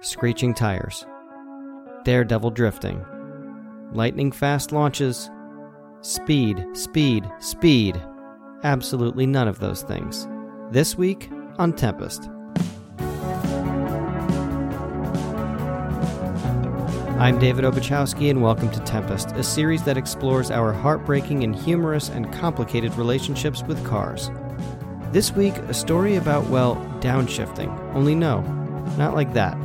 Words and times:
screeching 0.00 0.54
tires, 0.54 1.04
daredevil 2.04 2.50
drifting, 2.52 3.04
lightning 3.92 4.30
fast 4.30 4.70
launches, 4.70 5.28
speed, 6.02 6.64
speed, 6.72 7.28
speed. 7.40 8.00
Absolutely 8.62 9.26
none 9.26 9.48
of 9.48 9.58
those 9.58 9.82
things. 9.82 10.28
This 10.70 10.96
week 10.96 11.28
on 11.58 11.72
Tempest. 11.72 12.30
I'm 17.18 17.40
David 17.40 17.64
Obuchowski, 17.64 18.30
and 18.30 18.40
welcome 18.40 18.70
to 18.70 18.80
Tempest, 18.80 19.32
a 19.32 19.42
series 19.42 19.82
that 19.82 19.96
explores 19.96 20.52
our 20.52 20.72
heartbreaking 20.72 21.42
and 21.42 21.56
humorous 21.56 22.08
and 22.08 22.32
complicated 22.32 22.94
relationships 22.94 23.64
with 23.64 23.84
cars. 23.84 24.30
This 25.10 25.32
week, 25.32 25.56
a 25.56 25.74
story 25.74 26.14
about, 26.14 26.46
well, 26.46 26.76
downshifting. 27.00 27.76
Only 27.94 28.14
no, 28.14 28.42
not 28.96 29.16
like 29.16 29.32
that. 29.32 29.56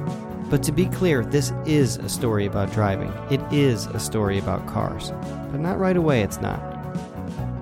But 0.54 0.62
to 0.66 0.72
be 0.72 0.86
clear, 0.86 1.26
this 1.26 1.52
is 1.66 1.98
a 1.98 2.08
story 2.08 2.46
about 2.46 2.72
driving. 2.72 3.12
It 3.32 3.42
is 3.52 3.88
a 3.88 4.00
story 4.00 4.38
about 4.38 4.68
cars. 4.68 5.10
But 5.50 5.60
not 5.60 5.80
right 5.80 5.98
away, 5.98 6.22
it's 6.22 6.40
not. 6.42 6.62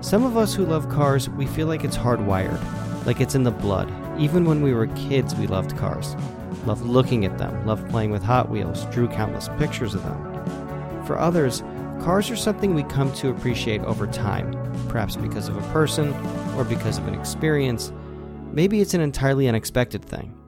Some 0.01 0.25
of 0.25 0.35
us 0.35 0.53
who 0.53 0.65
love 0.65 0.89
cars, 0.89 1.29
we 1.29 1.45
feel 1.45 1.67
like 1.67 1.85
it's 1.85 1.95
hardwired, 1.95 2.59
like 3.05 3.21
it's 3.21 3.33
in 3.33 3.43
the 3.43 3.49
blood. 3.49 3.89
Even 4.19 4.43
when 4.43 4.61
we 4.61 4.73
were 4.73 4.87
kids, 4.87 5.33
we 5.35 5.47
loved 5.47 5.77
cars 5.77 6.17
loved 6.65 6.83
looking 6.83 7.23
at 7.23 7.37
them, 7.37 7.65
loved 7.65 7.89
playing 7.89 8.11
with 8.11 8.23
Hot 8.23 8.49
Wheels, 8.49 8.83
drew 8.87 9.07
countless 9.07 9.47
pictures 9.57 9.95
of 9.95 10.03
them. 10.03 11.05
For 11.05 11.17
others, 11.17 11.63
cars 12.01 12.29
are 12.29 12.35
something 12.35 12.75
we 12.75 12.83
come 12.83 13.13
to 13.13 13.29
appreciate 13.29 13.79
over 13.83 14.05
time, 14.05 14.51
perhaps 14.89 15.15
because 15.15 15.47
of 15.47 15.55
a 15.55 15.71
person 15.71 16.13
or 16.57 16.65
because 16.65 16.97
of 16.97 17.07
an 17.07 17.15
experience. 17.15 17.93
Maybe 18.51 18.81
it's 18.81 18.93
an 18.93 18.99
entirely 18.99 19.47
unexpected 19.47 20.03
thing. 20.03 20.40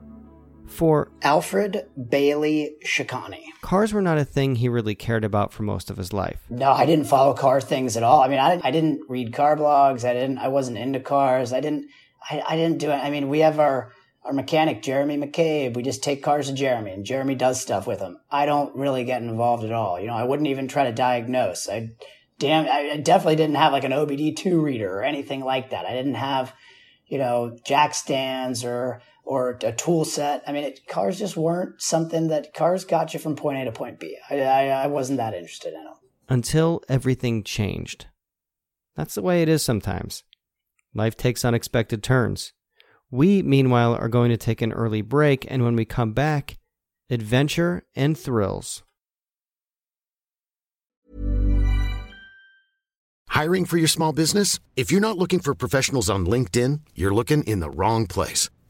For 0.66 1.10
Alfred 1.22 1.86
Bailey 2.08 2.76
Shikani. 2.84 3.44
Cars 3.60 3.92
were 3.92 4.02
not 4.02 4.18
a 4.18 4.24
thing 4.24 4.56
he 4.56 4.68
really 4.68 4.94
cared 4.94 5.24
about 5.24 5.52
for 5.52 5.62
most 5.62 5.90
of 5.90 5.96
his 5.96 6.12
life. 6.12 6.40
No, 6.50 6.70
I 6.72 6.86
didn't 6.86 7.06
follow 7.06 7.34
car 7.34 7.60
things 7.60 7.96
at 7.96 8.02
all. 8.02 8.20
I 8.20 8.28
mean, 8.28 8.40
I, 8.40 8.60
I 8.62 8.70
didn't 8.70 9.02
read 9.08 9.32
car 9.32 9.56
blogs. 9.56 10.04
I 10.04 10.12
didn't. 10.12 10.38
I 10.38 10.48
wasn't 10.48 10.78
into 10.78 11.00
cars. 11.00 11.52
I 11.52 11.60
didn't. 11.60 11.88
I, 12.28 12.42
I 12.48 12.56
didn't 12.56 12.78
do 12.78 12.90
it. 12.90 12.96
I 12.96 13.10
mean, 13.10 13.28
we 13.28 13.40
have 13.40 13.58
our 13.58 13.92
our 14.24 14.32
mechanic 14.32 14.82
Jeremy 14.82 15.18
McCabe. 15.18 15.76
We 15.76 15.82
just 15.82 16.02
take 16.02 16.22
cars 16.22 16.48
to 16.48 16.54
Jeremy, 16.54 16.92
and 16.92 17.04
Jeremy 17.04 17.34
does 17.34 17.60
stuff 17.60 17.86
with 17.86 17.98
them. 17.98 18.18
I 18.30 18.46
don't 18.46 18.74
really 18.74 19.04
get 19.04 19.22
involved 19.22 19.64
at 19.64 19.72
all. 19.72 20.00
You 20.00 20.06
know, 20.06 20.14
I 20.14 20.24
wouldn't 20.24 20.48
even 20.48 20.66
try 20.66 20.84
to 20.84 20.92
diagnose. 20.92 21.68
I 21.68 21.90
damn, 22.38 22.66
I 22.68 22.96
definitely 22.96 23.36
didn't 23.36 23.56
have 23.56 23.72
like 23.72 23.84
an 23.84 23.92
OBD 23.92 24.36
two 24.36 24.60
reader 24.60 24.98
or 24.98 25.04
anything 25.04 25.40
like 25.40 25.70
that. 25.70 25.86
I 25.86 25.92
didn't 25.92 26.14
have, 26.14 26.54
you 27.06 27.18
know, 27.18 27.56
jack 27.64 27.94
stands 27.94 28.64
or 28.64 29.02
or 29.24 29.58
a 29.62 29.72
tool 29.72 30.04
set. 30.04 30.42
I 30.46 30.52
mean, 30.52 30.64
it, 30.64 30.86
cars 30.86 31.18
just 31.18 31.36
weren't 31.36 31.80
something 31.80 32.28
that 32.28 32.54
cars 32.54 32.84
got 32.84 33.14
you 33.14 33.20
from 33.20 33.36
point 33.36 33.58
A 33.58 33.64
to 33.64 33.72
point 33.72 33.98
B. 33.98 34.16
I, 34.30 34.40
I, 34.40 34.64
I 34.66 34.86
wasn't 34.86 35.18
that 35.18 35.34
interested 35.34 35.74
in 35.74 35.84
them 35.84 35.94
until 36.28 36.82
everything 36.88 37.42
changed. 37.42 38.06
That's 38.96 39.14
the 39.14 39.22
way 39.22 39.42
it 39.42 39.48
is 39.48 39.62
sometimes. 39.62 40.24
Life 40.94 41.16
takes 41.16 41.44
unexpected 41.44 42.02
turns. 42.02 42.52
We, 43.10 43.42
meanwhile, 43.42 43.94
are 43.94 44.08
going 44.08 44.30
to 44.30 44.36
take 44.36 44.62
an 44.62 44.72
early 44.72 45.02
break, 45.02 45.46
and 45.48 45.64
when 45.64 45.76
we 45.76 45.84
come 45.84 46.12
back, 46.12 46.58
adventure 47.10 47.84
and 47.94 48.16
thrills. 48.16 48.82
Hiring 53.28 53.64
for 53.64 53.78
your 53.78 53.88
small 53.88 54.12
business? 54.12 54.60
If 54.76 54.92
you're 54.92 55.00
not 55.00 55.18
looking 55.18 55.40
for 55.40 55.54
professionals 55.54 56.08
on 56.08 56.26
LinkedIn, 56.26 56.80
you're 56.94 57.14
looking 57.14 57.42
in 57.44 57.58
the 57.58 57.70
wrong 57.70 58.06
place. 58.06 58.48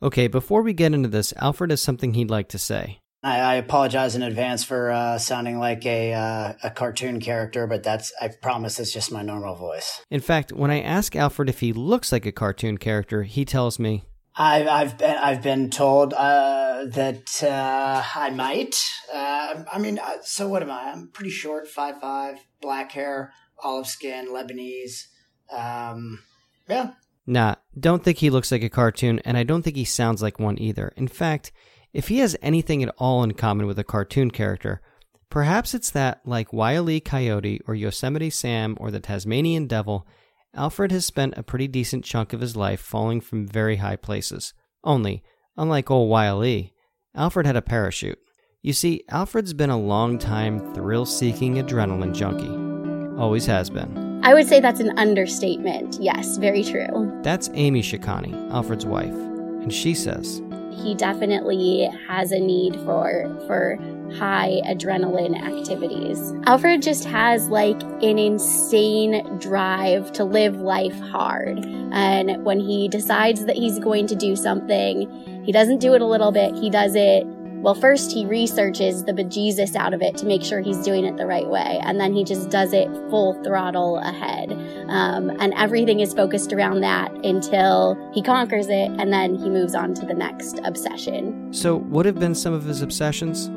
Okay, 0.00 0.28
before 0.28 0.62
we 0.62 0.72
get 0.72 0.94
into 0.94 1.08
this, 1.08 1.34
Alfred 1.38 1.70
has 1.70 1.82
something 1.82 2.14
he'd 2.14 2.30
like 2.30 2.48
to 2.50 2.58
say. 2.58 3.00
I, 3.22 3.40
I 3.40 3.54
apologize 3.56 4.14
in 4.14 4.22
advance 4.22 4.62
for 4.62 4.92
uh, 4.92 5.18
sounding 5.18 5.58
like 5.58 5.84
a 5.84 6.14
uh, 6.14 6.52
a 6.62 6.70
cartoon 6.70 7.18
character, 7.18 7.66
but 7.66 7.82
that's 7.82 8.12
I 8.20 8.28
promise 8.28 8.78
it's 8.78 8.92
just 8.92 9.10
my 9.10 9.22
normal 9.22 9.56
voice. 9.56 10.00
In 10.08 10.20
fact, 10.20 10.52
when 10.52 10.70
I 10.70 10.80
ask 10.80 11.16
Alfred 11.16 11.48
if 11.48 11.58
he 11.58 11.72
looks 11.72 12.12
like 12.12 12.26
a 12.26 12.32
cartoon 12.32 12.78
character, 12.78 13.24
he 13.24 13.44
tells 13.44 13.80
me 13.80 14.04
I've 14.36 14.68
I've 14.68 14.98
been 14.98 15.16
I've 15.16 15.42
been 15.42 15.68
told 15.68 16.14
uh, 16.14 16.84
that 16.90 17.42
uh, 17.42 18.02
I 18.14 18.30
might. 18.30 18.76
Uh, 19.12 19.64
I 19.72 19.78
mean, 19.80 19.98
uh, 19.98 20.18
so 20.22 20.46
what 20.46 20.62
am 20.62 20.70
I? 20.70 20.92
I'm 20.92 21.08
pretty 21.08 21.30
short, 21.30 21.66
five 21.66 22.00
five, 22.00 22.38
black 22.60 22.92
hair, 22.92 23.32
olive 23.64 23.88
skin, 23.88 24.28
Lebanese. 24.28 25.08
Um, 25.50 26.20
yeah. 26.68 26.92
Nah, 27.28 27.56
don't 27.78 28.02
think 28.02 28.16
he 28.16 28.30
looks 28.30 28.50
like 28.50 28.62
a 28.62 28.70
cartoon, 28.70 29.18
and 29.18 29.36
I 29.36 29.42
don't 29.42 29.60
think 29.60 29.76
he 29.76 29.84
sounds 29.84 30.22
like 30.22 30.38
one 30.38 30.58
either. 30.58 30.94
In 30.96 31.08
fact, 31.08 31.52
if 31.92 32.08
he 32.08 32.20
has 32.20 32.38
anything 32.40 32.82
at 32.82 32.94
all 32.96 33.22
in 33.22 33.34
common 33.34 33.66
with 33.66 33.78
a 33.78 33.84
cartoon 33.84 34.30
character, 34.30 34.80
perhaps 35.28 35.74
it's 35.74 35.90
that, 35.90 36.22
like 36.24 36.54
Wile 36.54 36.88
E. 36.88 37.00
Coyote 37.00 37.60
or 37.66 37.74
Yosemite 37.74 38.30
Sam 38.30 38.78
or 38.80 38.90
the 38.90 38.98
Tasmanian 38.98 39.66
Devil, 39.66 40.06
Alfred 40.54 40.90
has 40.90 41.04
spent 41.04 41.36
a 41.36 41.42
pretty 41.42 41.68
decent 41.68 42.02
chunk 42.02 42.32
of 42.32 42.40
his 42.40 42.56
life 42.56 42.80
falling 42.80 43.20
from 43.20 43.46
very 43.46 43.76
high 43.76 43.96
places. 43.96 44.54
Only, 44.82 45.22
unlike 45.54 45.90
old 45.90 46.08
Wile 46.08 46.42
E., 46.42 46.72
Alfred 47.14 47.44
had 47.44 47.56
a 47.56 47.62
parachute. 47.62 48.18
You 48.62 48.72
see, 48.72 49.04
Alfred's 49.10 49.52
been 49.52 49.68
a 49.68 49.78
long 49.78 50.18
time 50.18 50.72
thrill 50.72 51.04
seeking 51.04 51.56
adrenaline 51.56 52.14
junkie. 52.14 53.20
Always 53.20 53.44
has 53.44 53.68
been. 53.68 54.07
I 54.22 54.34
would 54.34 54.48
say 54.48 54.60
that's 54.60 54.80
an 54.80 54.98
understatement. 54.98 55.98
Yes, 56.00 56.36
very 56.36 56.64
true. 56.64 57.20
That's 57.22 57.50
Amy 57.54 57.82
Shikani, 57.82 58.50
Alfred's 58.52 58.84
wife. 58.84 59.08
And 59.08 59.72
she 59.72 59.94
says, 59.94 60.42
he 60.82 60.94
definitely 60.94 61.90
has 62.06 62.30
a 62.32 62.38
need 62.38 62.76
for 62.80 63.24
for 63.46 63.76
high 64.16 64.60
adrenaline 64.64 65.36
activities. 65.36 66.32
Alfred 66.46 66.82
just 66.82 67.04
has 67.04 67.48
like 67.48 67.80
an 68.02 68.18
insane 68.18 69.38
drive 69.38 70.12
to 70.12 70.24
live 70.24 70.60
life 70.60 70.98
hard. 71.00 71.64
And 71.92 72.44
when 72.44 72.60
he 72.60 72.88
decides 72.88 73.44
that 73.46 73.56
he's 73.56 73.78
going 73.78 74.06
to 74.08 74.14
do 74.14 74.36
something, 74.36 75.42
he 75.44 75.52
doesn't 75.52 75.78
do 75.78 75.94
it 75.94 76.00
a 76.00 76.06
little 76.06 76.32
bit, 76.32 76.54
he 76.54 76.70
does 76.70 76.94
it 76.94 77.26
well, 77.62 77.74
first 77.74 78.12
he 78.12 78.24
researches 78.24 79.04
the 79.04 79.12
bejesus 79.12 79.74
out 79.74 79.92
of 79.92 80.02
it 80.02 80.16
to 80.18 80.26
make 80.26 80.42
sure 80.42 80.60
he's 80.60 80.78
doing 80.78 81.04
it 81.04 81.16
the 81.16 81.26
right 81.26 81.48
way, 81.48 81.80
and 81.82 82.00
then 82.00 82.12
he 82.14 82.24
just 82.24 82.50
does 82.50 82.72
it 82.72 82.88
full 83.10 83.34
throttle 83.42 83.98
ahead. 83.98 84.52
Um, 84.88 85.30
and 85.40 85.52
everything 85.54 86.00
is 86.00 86.14
focused 86.14 86.52
around 86.52 86.80
that 86.80 87.12
until 87.24 87.96
he 88.14 88.22
conquers 88.22 88.68
it, 88.68 88.90
and 88.98 89.12
then 89.12 89.34
he 89.34 89.48
moves 89.48 89.74
on 89.74 89.94
to 89.94 90.06
the 90.06 90.14
next 90.14 90.60
obsession. 90.64 91.52
So, 91.52 91.78
what 91.78 92.06
have 92.06 92.18
been 92.18 92.34
some 92.34 92.52
of 92.52 92.64
his 92.64 92.82
obsessions? 92.82 93.50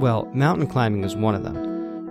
Well, 0.00 0.28
mountain 0.32 0.66
climbing 0.66 1.04
is 1.04 1.14
one 1.14 1.34
of 1.34 1.42
them. 1.42 1.56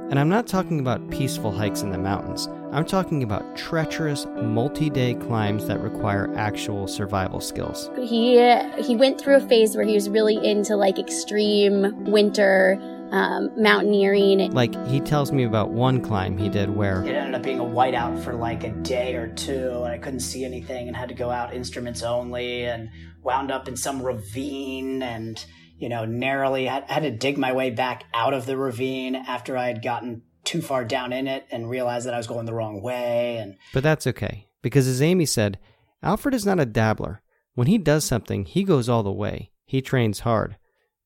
And 0.09 0.19
I'm 0.19 0.29
not 0.29 0.47
talking 0.47 0.79
about 0.79 1.07
peaceful 1.09 1.51
hikes 1.51 1.81
in 1.81 1.91
the 1.91 1.97
mountains. 1.97 2.47
I'm 2.71 2.85
talking 2.85 3.23
about 3.23 3.57
treacherous, 3.57 4.27
multi-day 4.43 5.15
climbs 5.15 5.65
that 5.65 5.79
require 5.81 6.31
actual 6.35 6.87
survival 6.87 7.41
skills. 7.41 7.89
He 7.97 8.37
he 8.77 8.95
went 8.95 9.19
through 9.19 9.37
a 9.37 9.39
phase 9.39 9.75
where 9.75 9.85
he 9.85 9.95
was 9.95 10.07
really 10.07 10.37
into 10.47 10.75
like 10.75 10.99
extreme 10.99 12.05
winter 12.05 12.77
um, 13.11 13.49
mountaineering. 13.57 14.51
Like 14.51 14.75
he 14.87 14.99
tells 14.99 15.31
me 15.31 15.45
about 15.45 15.71
one 15.71 15.99
climb 15.99 16.37
he 16.37 16.47
did 16.47 16.69
where 16.69 17.03
it 17.03 17.15
ended 17.15 17.33
up 17.33 17.41
being 17.41 17.59
a 17.59 17.63
whiteout 17.63 18.23
for 18.23 18.35
like 18.35 18.63
a 18.63 18.69
day 18.69 19.15
or 19.15 19.29
two, 19.29 19.81
and 19.83 19.91
I 19.91 19.97
couldn't 19.97 20.19
see 20.19 20.45
anything 20.45 20.87
and 20.87 20.95
had 20.95 21.09
to 21.09 21.15
go 21.15 21.31
out 21.31 21.55
instruments 21.55 22.03
only, 22.03 22.65
and 22.65 22.91
wound 23.23 23.49
up 23.51 23.67
in 23.67 23.77
some 23.77 24.01
ravine 24.03 25.01
and 25.01 25.43
you 25.79 25.87
know, 25.87 26.03
narrowly 26.03 26.65
had, 26.65 26.83
had 26.89 27.03
to 27.03 27.11
dig 27.11 27.37
my 27.37 27.53
way 27.53 27.69
back 27.69 28.03
out 28.13 28.33
of 28.33 28.45
the 28.45 28.57
ravine 28.57 29.15
after 29.15 29.57
I 29.57 29.67
had 29.67 29.81
gotten 29.81 30.23
too 30.43 30.61
far 30.61 30.85
down 30.85 31.13
in 31.13 31.27
it 31.27 31.45
and 31.51 31.69
realized 31.69 32.07
that 32.07 32.13
I 32.13 32.17
was 32.17 32.27
going 32.27 32.45
the 32.45 32.53
wrong 32.53 32.81
way. 32.81 33.37
And 33.37 33.57
but 33.73 33.83
that's 33.83 34.07
okay 34.07 34.47
because, 34.61 34.87
as 34.87 35.01
Amy 35.01 35.25
said, 35.25 35.59
Alfred 36.01 36.33
is 36.33 36.45
not 36.45 36.59
a 36.59 36.65
dabbler. 36.65 37.21
When 37.55 37.67
he 37.67 37.77
does 37.77 38.05
something, 38.05 38.45
he 38.45 38.63
goes 38.63 38.87
all 38.87 39.03
the 39.03 39.11
way. 39.11 39.51
He 39.65 39.81
trains 39.81 40.21
hard. 40.21 40.57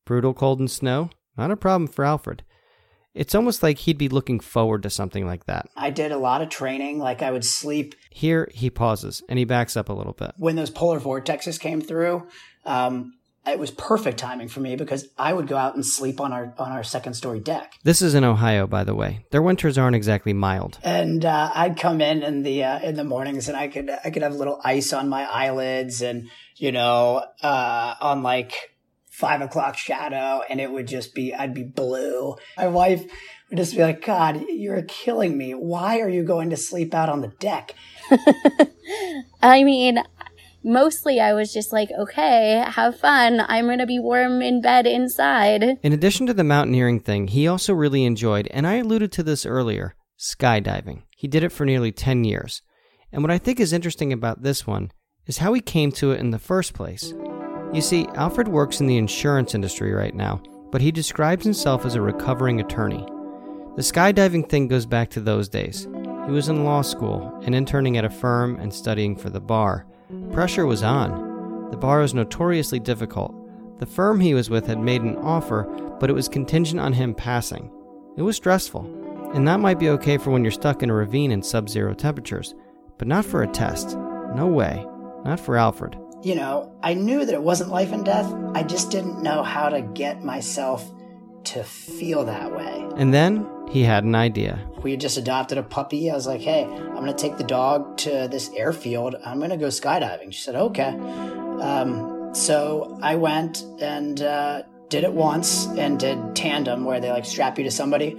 Brutal 0.05 0.33
cold 0.33 0.59
and 0.59 0.69
snow, 0.69 1.09
not 1.37 1.51
a 1.51 1.57
problem 1.57 1.87
for 1.87 2.05
Alfred. 2.05 2.43
It's 3.13 3.35
almost 3.35 3.61
like 3.61 3.79
he'd 3.79 3.97
be 3.97 4.09
looking 4.09 4.39
forward 4.39 4.83
to 4.83 4.89
something 4.89 5.25
like 5.25 5.45
that. 5.45 5.67
I 5.75 5.91
did 5.91 6.11
a 6.11 6.17
lot 6.17 6.41
of 6.41 6.49
training, 6.49 6.99
like 6.99 7.21
I 7.21 7.31
would 7.31 7.45
sleep. 7.45 7.95
Here 8.09 8.49
he 8.53 8.69
pauses 8.69 9.21
and 9.29 9.37
he 9.37 9.45
backs 9.45 9.77
up 9.77 9.89
a 9.89 9.93
little 9.93 10.13
bit. 10.13 10.33
When 10.37 10.55
those 10.55 10.71
polar 10.71 10.99
vortexes 10.99 11.59
came 11.59 11.79
through, 11.79 12.27
um, 12.65 13.13
it 13.45 13.59
was 13.59 13.71
perfect 13.71 14.17
timing 14.17 14.47
for 14.47 14.61
me 14.61 14.75
because 14.75 15.07
I 15.17 15.33
would 15.33 15.47
go 15.47 15.57
out 15.57 15.75
and 15.75 15.85
sleep 15.85 16.21
on 16.21 16.31
our 16.31 16.53
on 16.57 16.71
our 16.71 16.83
second 16.83 17.13
story 17.15 17.39
deck. 17.39 17.73
This 17.83 18.01
is 18.01 18.15
in 18.15 18.23
Ohio, 18.23 18.67
by 18.67 18.83
the 18.83 18.95
way. 18.95 19.25
Their 19.31 19.41
winters 19.41 19.77
aren't 19.77 19.95
exactly 19.95 20.33
mild. 20.33 20.79
And 20.83 21.25
uh, 21.25 21.51
I'd 21.53 21.77
come 21.77 21.99
in 22.01 22.23
in 22.23 22.43
the 22.43 22.63
uh, 22.63 22.79
in 22.79 22.95
the 22.95 23.03
mornings, 23.03 23.47
and 23.49 23.57
I 23.57 23.67
could 23.67 23.89
I 23.89 24.09
could 24.11 24.23
have 24.23 24.33
a 24.33 24.37
little 24.37 24.61
ice 24.63 24.93
on 24.93 25.09
my 25.09 25.25
eyelids, 25.25 26.01
and 26.01 26.29
you 26.55 26.71
know, 26.71 27.25
uh, 27.41 27.95
on 27.99 28.23
like 28.23 28.53
five 29.09 29.41
o'clock 29.41 29.77
shadow, 29.77 30.41
and 30.49 30.61
it 30.61 30.71
would 30.71 30.87
just 30.87 31.13
be 31.13 31.33
I'd 31.33 31.53
be 31.53 31.63
blue. 31.63 32.35
My 32.57 32.67
wife 32.67 33.03
would 33.49 33.57
just 33.57 33.75
be 33.75 33.81
like, 33.81 34.05
"God, 34.05 34.45
you're 34.47 34.83
killing 34.83 35.37
me. 35.37 35.51
Why 35.51 35.99
are 35.99 36.09
you 36.09 36.23
going 36.23 36.49
to 36.51 36.57
sleep 36.57 36.93
out 36.93 37.09
on 37.09 37.21
the 37.21 37.33
deck?" 37.39 37.75
I 39.41 39.63
mean, 39.63 40.01
mostly 40.63 41.19
I 41.19 41.33
was 41.33 41.53
just 41.53 41.71
like, 41.73 41.89
okay, 41.97 42.63
have 42.67 42.99
fun. 42.99 43.41
I'm 43.47 43.65
going 43.65 43.79
to 43.79 43.85
be 43.85 43.99
warm 43.99 44.41
in 44.41 44.61
bed 44.61 44.85
inside. 44.85 45.63
In 45.83 45.93
addition 45.93 46.25
to 46.27 46.33
the 46.33 46.43
mountaineering 46.43 46.99
thing, 46.99 47.27
he 47.27 47.47
also 47.47 47.73
really 47.73 48.05
enjoyed, 48.05 48.47
and 48.51 48.65
I 48.65 48.75
alluded 48.75 49.11
to 49.13 49.23
this 49.23 49.45
earlier, 49.45 49.95
skydiving. 50.19 51.03
He 51.15 51.27
did 51.27 51.43
it 51.43 51.51
for 51.51 51.65
nearly 51.65 51.91
10 51.91 52.23
years. 52.23 52.61
And 53.11 53.21
what 53.21 53.31
I 53.31 53.37
think 53.37 53.59
is 53.59 53.73
interesting 53.73 54.11
about 54.11 54.41
this 54.41 54.65
one 54.65 54.91
is 55.27 55.37
how 55.37 55.53
he 55.53 55.61
came 55.61 55.91
to 55.93 56.11
it 56.11 56.19
in 56.19 56.31
the 56.31 56.39
first 56.39 56.73
place. 56.73 57.13
You 57.73 57.81
see, 57.81 58.07
Alfred 58.15 58.47
works 58.47 58.81
in 58.81 58.87
the 58.87 58.97
insurance 58.97 59.55
industry 59.55 59.93
right 59.93 60.13
now, 60.13 60.41
but 60.71 60.81
he 60.81 60.91
describes 60.91 61.43
himself 61.43 61.85
as 61.85 61.95
a 61.95 62.01
recovering 62.01 62.59
attorney. 62.59 63.05
The 63.75 63.81
skydiving 63.81 64.49
thing 64.49 64.67
goes 64.67 64.85
back 64.85 65.09
to 65.11 65.21
those 65.21 65.49
days. 65.49 65.87
He 66.25 66.31
was 66.31 66.49
in 66.49 66.63
law 66.63 66.81
school 66.81 67.41
and 67.43 67.55
interning 67.55 67.97
at 67.97 68.05
a 68.05 68.09
firm 68.09 68.57
and 68.59 68.73
studying 68.73 69.15
for 69.15 69.29
the 69.29 69.41
bar. 69.41 69.87
Pressure 70.31 70.65
was 70.65 70.83
on. 70.83 71.69
The 71.71 71.77
bar 71.77 71.99
was 71.99 72.13
notoriously 72.13 72.79
difficult. 72.79 73.33
The 73.79 73.85
firm 73.85 74.19
he 74.19 74.33
was 74.33 74.49
with 74.49 74.67
had 74.67 74.79
made 74.79 75.01
an 75.01 75.17
offer, 75.17 75.63
but 75.99 76.09
it 76.09 76.13
was 76.13 76.29
contingent 76.29 76.79
on 76.79 76.93
him 76.93 77.13
passing. 77.13 77.71
It 78.15 78.21
was 78.21 78.35
stressful, 78.35 79.31
and 79.33 79.47
that 79.47 79.59
might 79.59 79.79
be 79.79 79.89
okay 79.89 80.17
for 80.17 80.31
when 80.31 80.43
you're 80.43 80.51
stuck 80.51 80.83
in 80.83 80.89
a 80.89 80.93
ravine 80.93 81.31
in 81.31 81.41
sub 81.41 81.69
zero 81.69 81.93
temperatures, 81.93 82.53
but 82.97 83.07
not 83.07 83.25
for 83.25 83.43
a 83.43 83.47
test. 83.47 83.97
No 84.35 84.47
way. 84.47 84.85
Not 85.25 85.39
for 85.39 85.57
Alfred. 85.57 85.97
You 86.21 86.35
know, 86.35 86.73
I 86.83 86.93
knew 86.93 87.25
that 87.25 87.33
it 87.33 87.41
wasn't 87.41 87.71
life 87.71 87.91
and 87.91 88.05
death. 88.05 88.31
I 88.53 88.63
just 88.63 88.91
didn't 88.91 89.21
know 89.21 89.43
how 89.43 89.69
to 89.69 89.81
get 89.81 90.23
myself 90.23 90.89
to 91.45 91.63
feel 91.63 92.25
that 92.25 92.55
way. 92.55 92.87
And 92.95 93.13
then 93.13 93.45
he 93.73 93.83
had 93.83 94.03
an 94.03 94.13
idea. 94.13 94.59
We 94.83 94.91
had 94.91 95.01
just 95.01 95.17
adopted 95.17 95.57
a 95.57 95.63
puppy. 95.63 96.11
I 96.11 96.13
was 96.13 96.27
like, 96.27 96.41
hey, 96.41 96.63
I'm 96.63 96.93
going 96.93 97.07
to 97.07 97.13
take 97.13 97.37
the 97.37 97.43
dog 97.43 97.97
to 97.97 98.27
this 98.29 98.51
airfield. 98.55 99.15
I'm 99.25 99.39
going 99.39 99.49
to 99.49 99.57
go 99.57 99.69
skydiving. 99.69 100.31
She 100.31 100.41
said, 100.41 100.53
okay. 100.53 100.89
Um, 100.89 102.35
so 102.35 102.99
I 103.01 103.15
went 103.15 103.63
and 103.81 104.21
uh, 104.21 104.61
did 104.89 105.03
it 105.03 105.11
once 105.11 105.65
and 105.65 105.99
did 105.99 106.35
tandem 106.35 106.85
where 106.85 106.99
they 106.99 107.09
like 107.09 107.25
strap 107.25 107.57
you 107.57 107.63
to 107.63 107.71
somebody. 107.71 108.15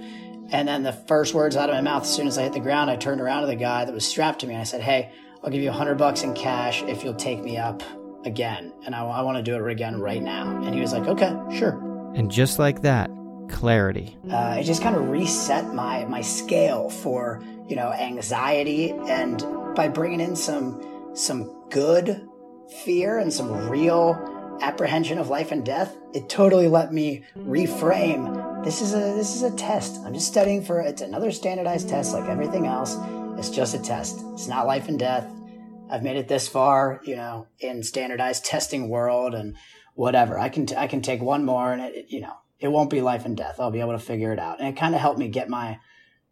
And 0.51 0.67
then 0.67 0.83
the 0.83 0.91
first 0.91 1.33
words 1.33 1.55
out 1.55 1.69
of 1.69 1.75
my 1.75 1.81
mouth, 1.81 2.03
as 2.03 2.13
soon 2.13 2.27
as 2.27 2.37
I 2.37 2.43
hit 2.43 2.51
the 2.51 2.59
ground, 2.59 2.91
I 2.91 2.97
turned 2.97 3.21
around 3.21 3.43
to 3.43 3.47
the 3.47 3.55
guy 3.55 3.85
that 3.85 3.93
was 3.93 4.05
strapped 4.05 4.41
to 4.41 4.47
me 4.47 4.55
and 4.55 4.61
I 4.61 4.65
said, 4.65 4.81
hey, 4.81 5.09
I'll 5.41 5.51
give 5.51 5.61
you 5.61 5.69
a 5.69 5.73
hundred 5.73 5.97
bucks 5.97 6.23
in 6.23 6.33
cash 6.33 6.83
if 6.83 7.05
you'll 7.05 7.13
take 7.13 7.41
me 7.41 7.55
up 7.55 7.81
again. 8.25 8.73
And 8.85 8.93
I, 8.93 9.05
I 9.05 9.21
want 9.21 9.37
to 9.37 9.43
do 9.43 9.55
it 9.55 9.71
again 9.71 10.01
right 10.01 10.21
now. 10.21 10.63
And 10.63 10.75
he 10.75 10.81
was 10.81 10.91
like, 10.91 11.07
okay, 11.07 11.33
sure. 11.57 11.79
And 12.13 12.29
just 12.29 12.59
like 12.59 12.81
that, 12.81 13.09
clarity. 13.49 14.17
Uh, 14.29 14.57
it 14.59 14.63
just 14.63 14.81
kind 14.81 14.95
of 14.95 15.09
reset 15.09 15.73
my 15.73 16.05
my 16.05 16.21
scale 16.21 16.89
for 16.89 17.43
you 17.67 17.75
know 17.75 17.91
anxiety, 17.91 18.91
and 18.91 19.43
by 19.75 19.87
bringing 19.87 20.19
in 20.19 20.35
some 20.35 21.11
some 21.13 21.51
good 21.69 22.27
fear 22.83 23.19
and 23.19 23.31
some 23.31 23.69
real 23.69 24.57
apprehension 24.61 25.17
of 25.17 25.29
life 25.29 25.51
and 25.51 25.65
death, 25.65 25.95
it 26.13 26.29
totally 26.29 26.67
let 26.67 26.93
me 26.93 27.23
reframe. 27.37 28.63
This 28.63 28.81
is 28.81 28.93
a 28.93 28.99
this 29.15 29.35
is 29.35 29.43
a 29.43 29.55
test. 29.55 29.99
I'm 30.05 30.13
just 30.13 30.27
studying 30.27 30.63
for 30.63 30.79
it's 30.81 31.01
another 31.01 31.31
standardized 31.31 31.89
test 31.89 32.13
like 32.13 32.29
everything 32.29 32.65
else. 32.65 32.97
It's 33.37 33.49
just 33.49 33.75
a 33.75 33.79
test. 33.79 34.21
It's 34.33 34.47
not 34.47 34.65
life 34.65 34.87
and 34.87 34.97
death. 34.97 35.29
I've 35.89 36.03
made 36.03 36.17
it 36.17 36.27
this 36.27 36.47
far, 36.47 37.01
you 37.03 37.15
know, 37.15 37.47
in 37.59 37.83
standardized 37.83 38.45
testing 38.45 38.89
world 38.89 39.35
and 39.35 39.55
whatever. 39.93 40.39
I 40.39 40.49
can 40.49 40.65
t- 40.65 40.75
I 40.75 40.87
can 40.87 41.01
take 41.01 41.21
one 41.21 41.45
more 41.45 41.71
and 41.71 41.81
it, 41.81 42.07
you 42.09 42.21
know 42.21 42.33
it 42.59 42.69
won't 42.69 42.89
be 42.89 43.01
life 43.01 43.25
and 43.25 43.35
death. 43.35 43.59
I'll 43.59 43.71
be 43.71 43.79
able 43.79 43.91
to 43.93 43.99
figure 43.99 44.31
it 44.31 44.39
out. 44.39 44.59
And 44.59 44.67
it 44.67 44.77
kind 44.77 44.95
of 44.95 45.01
helped 45.01 45.19
me 45.19 45.27
get 45.27 45.49
my 45.49 45.79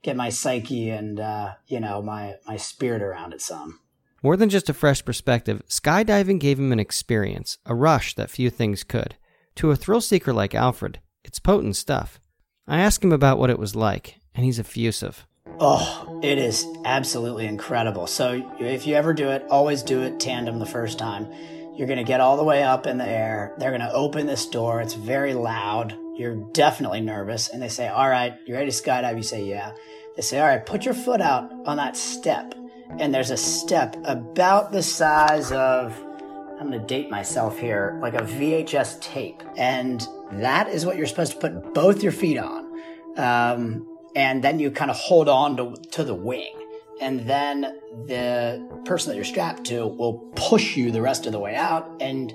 get 0.02 0.16
my 0.16 0.30
psyche 0.30 0.90
and 0.90 1.20
uh, 1.20 1.54
you 1.68 1.80
know 1.80 2.02
my 2.02 2.36
my 2.48 2.58
spirit 2.58 3.02
around 3.02 3.34
it 3.34 3.42
some. 3.42 3.80
More 4.22 4.38
than 4.38 4.50
just 4.50 4.70
a 4.70 4.74
fresh 4.74 5.04
perspective, 5.04 5.62
skydiving 5.68 6.40
gave 6.40 6.58
him 6.58 6.72
an 6.72 6.80
experience, 6.80 7.58
a 7.66 7.76
rush 7.76 8.16
that 8.16 8.30
few 8.30 8.50
things 8.50 8.84
could. 8.84 9.16
To 9.56 9.72
a 9.72 9.76
thrill 9.76 10.00
seeker 10.00 10.32
like 10.32 10.56
Alfred, 10.56 11.00
it's 11.26 11.40
potent 11.40 11.76
stuff. 11.76 12.22
I 12.66 12.80
asked 12.80 13.04
him 13.04 13.12
about 13.12 13.38
what 13.38 13.50
it 13.50 13.60
was 13.60 13.76
like, 13.76 14.22
and 14.34 14.46
he's 14.46 14.60
effusive. 14.60 15.28
Oh, 15.60 16.22
it 16.24 16.38
is 16.38 16.66
absolutely 16.86 17.46
incredible. 17.46 18.08
So 18.08 18.50
if 18.60 18.88
you 18.88 18.96
ever 18.96 19.14
do 19.14 19.30
it, 19.30 19.46
always 19.50 19.84
do 19.84 20.02
it 20.02 20.22
tandem 20.22 20.58
the 20.58 20.66
first 20.66 20.98
time. 20.98 21.28
You're 21.76 21.88
going 21.88 22.00
to 22.00 22.06
get 22.06 22.22
all 22.22 22.38
the 22.38 22.44
way 22.46 22.64
up 22.64 22.88
in 22.88 22.98
the 22.98 23.08
air. 23.08 23.54
They're 23.58 23.72
going 23.72 23.82
to 23.82 23.92
open 23.92 24.26
this 24.26 24.48
door. 24.48 24.80
It's 24.80 24.94
very 24.94 25.34
loud 25.34 25.98
you're 26.16 26.36
definitely 26.36 27.02
nervous. 27.02 27.50
And 27.50 27.62
they 27.62 27.70
say, 27.70 27.88
All 27.88 28.10
right, 28.10 28.34
you 28.46 28.54
ready 28.54 28.72
to 28.72 28.84
skydive? 28.84 29.18
You 29.18 29.24
say, 29.24 29.46
Yeah. 29.46 29.74
They 30.16 30.22
say, 30.22 30.40
All 30.40 30.48
right, 30.48 30.66
put 30.66 30.86
your 30.86 30.94
foot 30.94 31.22
out 31.22 31.52
on 31.66 31.78
that 31.78 31.98
step. 31.98 32.54
And 33.00 33.14
there's 33.14 33.32
a 33.32 33.38
step 33.38 33.96
about 34.04 34.72
the 34.72 34.84
size 34.84 35.52
of, 35.52 36.00
I'm 36.60 36.70
going 36.70 36.80
to 36.80 36.86
date 36.86 37.10
myself 37.10 37.58
here, 37.58 37.98
like 38.02 38.14
a 38.14 38.22
VHS 38.22 39.02
tape. 39.02 39.42
And 39.58 40.06
that 40.34 40.70
is 40.70 40.86
what 40.86 40.98
you're 40.98 41.08
supposed 41.08 41.34
to 41.34 41.38
put 41.40 41.74
both 41.74 42.04
your 42.04 42.12
feet 42.12 42.38
on. 42.38 42.80
Um, 43.18 43.88
and 44.16 44.44
then 44.44 44.60
you 44.60 44.70
kind 44.70 44.92
of 44.92 44.98
hold 44.98 45.28
on 45.28 45.58
to, 45.58 45.76
to 45.92 46.04
the 46.04 46.14
wing. 46.14 46.54
And 47.02 47.28
then 47.28 47.62
the 48.06 48.82
person 48.86 49.10
that 49.10 49.16
you're 49.16 49.26
strapped 49.26 49.66
to 49.66 49.88
will 49.88 50.20
push 50.36 50.78
you 50.78 50.92
the 50.92 51.02
rest 51.02 51.26
of 51.26 51.32
the 51.32 51.40
way 51.40 51.56
out, 51.56 51.90
and 52.00 52.34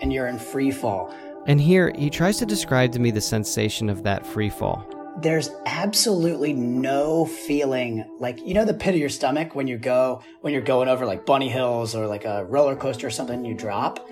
and 0.00 0.12
you're 0.12 0.26
in 0.26 0.38
free 0.38 0.70
fall. 0.70 1.14
And 1.46 1.60
here, 1.60 1.92
he 1.96 2.10
tries 2.10 2.38
to 2.38 2.46
describe 2.46 2.92
to 2.92 2.98
me 2.98 3.10
the 3.10 3.20
sensation 3.20 3.88
of 3.88 4.02
that 4.02 4.26
free 4.26 4.50
fall. 4.50 4.84
There's 5.22 5.50
absolutely 5.64 6.52
no 6.52 7.24
feeling 7.24 8.04
like 8.18 8.38
you 8.44 8.52
know 8.52 8.66
the 8.66 8.74
pit 8.74 8.94
of 8.94 9.00
your 9.00 9.08
stomach 9.08 9.54
when 9.54 9.66
you 9.66 9.78
go 9.78 10.22
when 10.42 10.52
you're 10.52 10.60
going 10.60 10.88
over 10.88 11.06
like 11.06 11.24
bunny 11.24 11.48
hills 11.48 11.94
or 11.94 12.06
like 12.06 12.26
a 12.26 12.44
roller 12.44 12.76
coaster 12.76 13.06
or 13.06 13.10
something 13.10 13.36
and 13.36 13.46
you 13.46 13.54
drop. 13.54 14.06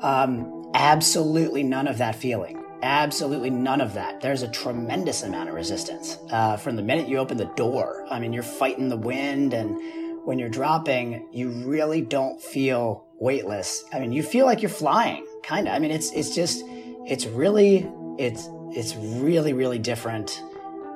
Um, 0.00 0.70
absolutely 0.74 1.62
none 1.62 1.88
of 1.88 1.98
that 1.98 2.14
feeling. 2.14 2.62
Absolutely 2.82 3.50
none 3.50 3.80
of 3.80 3.94
that. 3.94 4.20
There's 4.20 4.42
a 4.42 4.48
tremendous 4.48 5.22
amount 5.22 5.48
of 5.48 5.54
resistance 5.54 6.18
uh, 6.30 6.56
from 6.56 6.76
the 6.76 6.82
minute 6.82 7.08
you 7.08 7.18
open 7.18 7.36
the 7.36 7.46
door. 7.56 8.06
I 8.10 8.18
mean, 8.18 8.32
you're 8.32 8.42
fighting 8.42 8.88
the 8.88 8.96
wind, 8.96 9.54
and 9.54 10.26
when 10.26 10.38
you're 10.38 10.50
dropping, 10.50 11.28
you 11.32 11.50
really 11.66 12.02
don't 12.02 12.40
feel 12.40 13.06
weightless. 13.18 13.84
I 13.92 13.98
mean, 13.98 14.12
you 14.12 14.22
feel 14.22 14.44
like 14.44 14.60
you're 14.60 14.68
flying, 14.68 15.26
kind 15.42 15.68
of. 15.68 15.74
I 15.74 15.78
mean, 15.78 15.90
it's 15.90 16.12
it's 16.12 16.34
just 16.34 16.62
it's 17.06 17.26
really 17.26 17.88
it's 18.18 18.48
it's 18.72 18.96
really 18.96 19.52
really 19.52 19.78
different. 19.78 20.42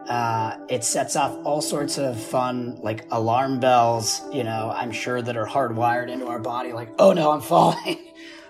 Uh, 0.09 0.59
it 0.69 0.83
sets 0.83 1.15
off 1.15 1.39
all 1.45 1.61
sorts 1.61 1.97
of 1.97 2.21
fun 2.21 2.77
like 2.83 3.07
alarm 3.11 3.61
bells. 3.61 4.21
You 4.33 4.45
know, 4.45 4.73
I'm 4.75 4.91
sure 4.91 5.23
that 5.23 5.37
are 5.37 5.47
hardwired 5.47 6.11
into 6.11 6.27
our 6.27 6.41
body. 6.41 6.73
Like, 6.73 6.91
oh 6.99 7.13
no, 7.13 7.31
I'm 7.31 7.41
falling. 7.55 7.99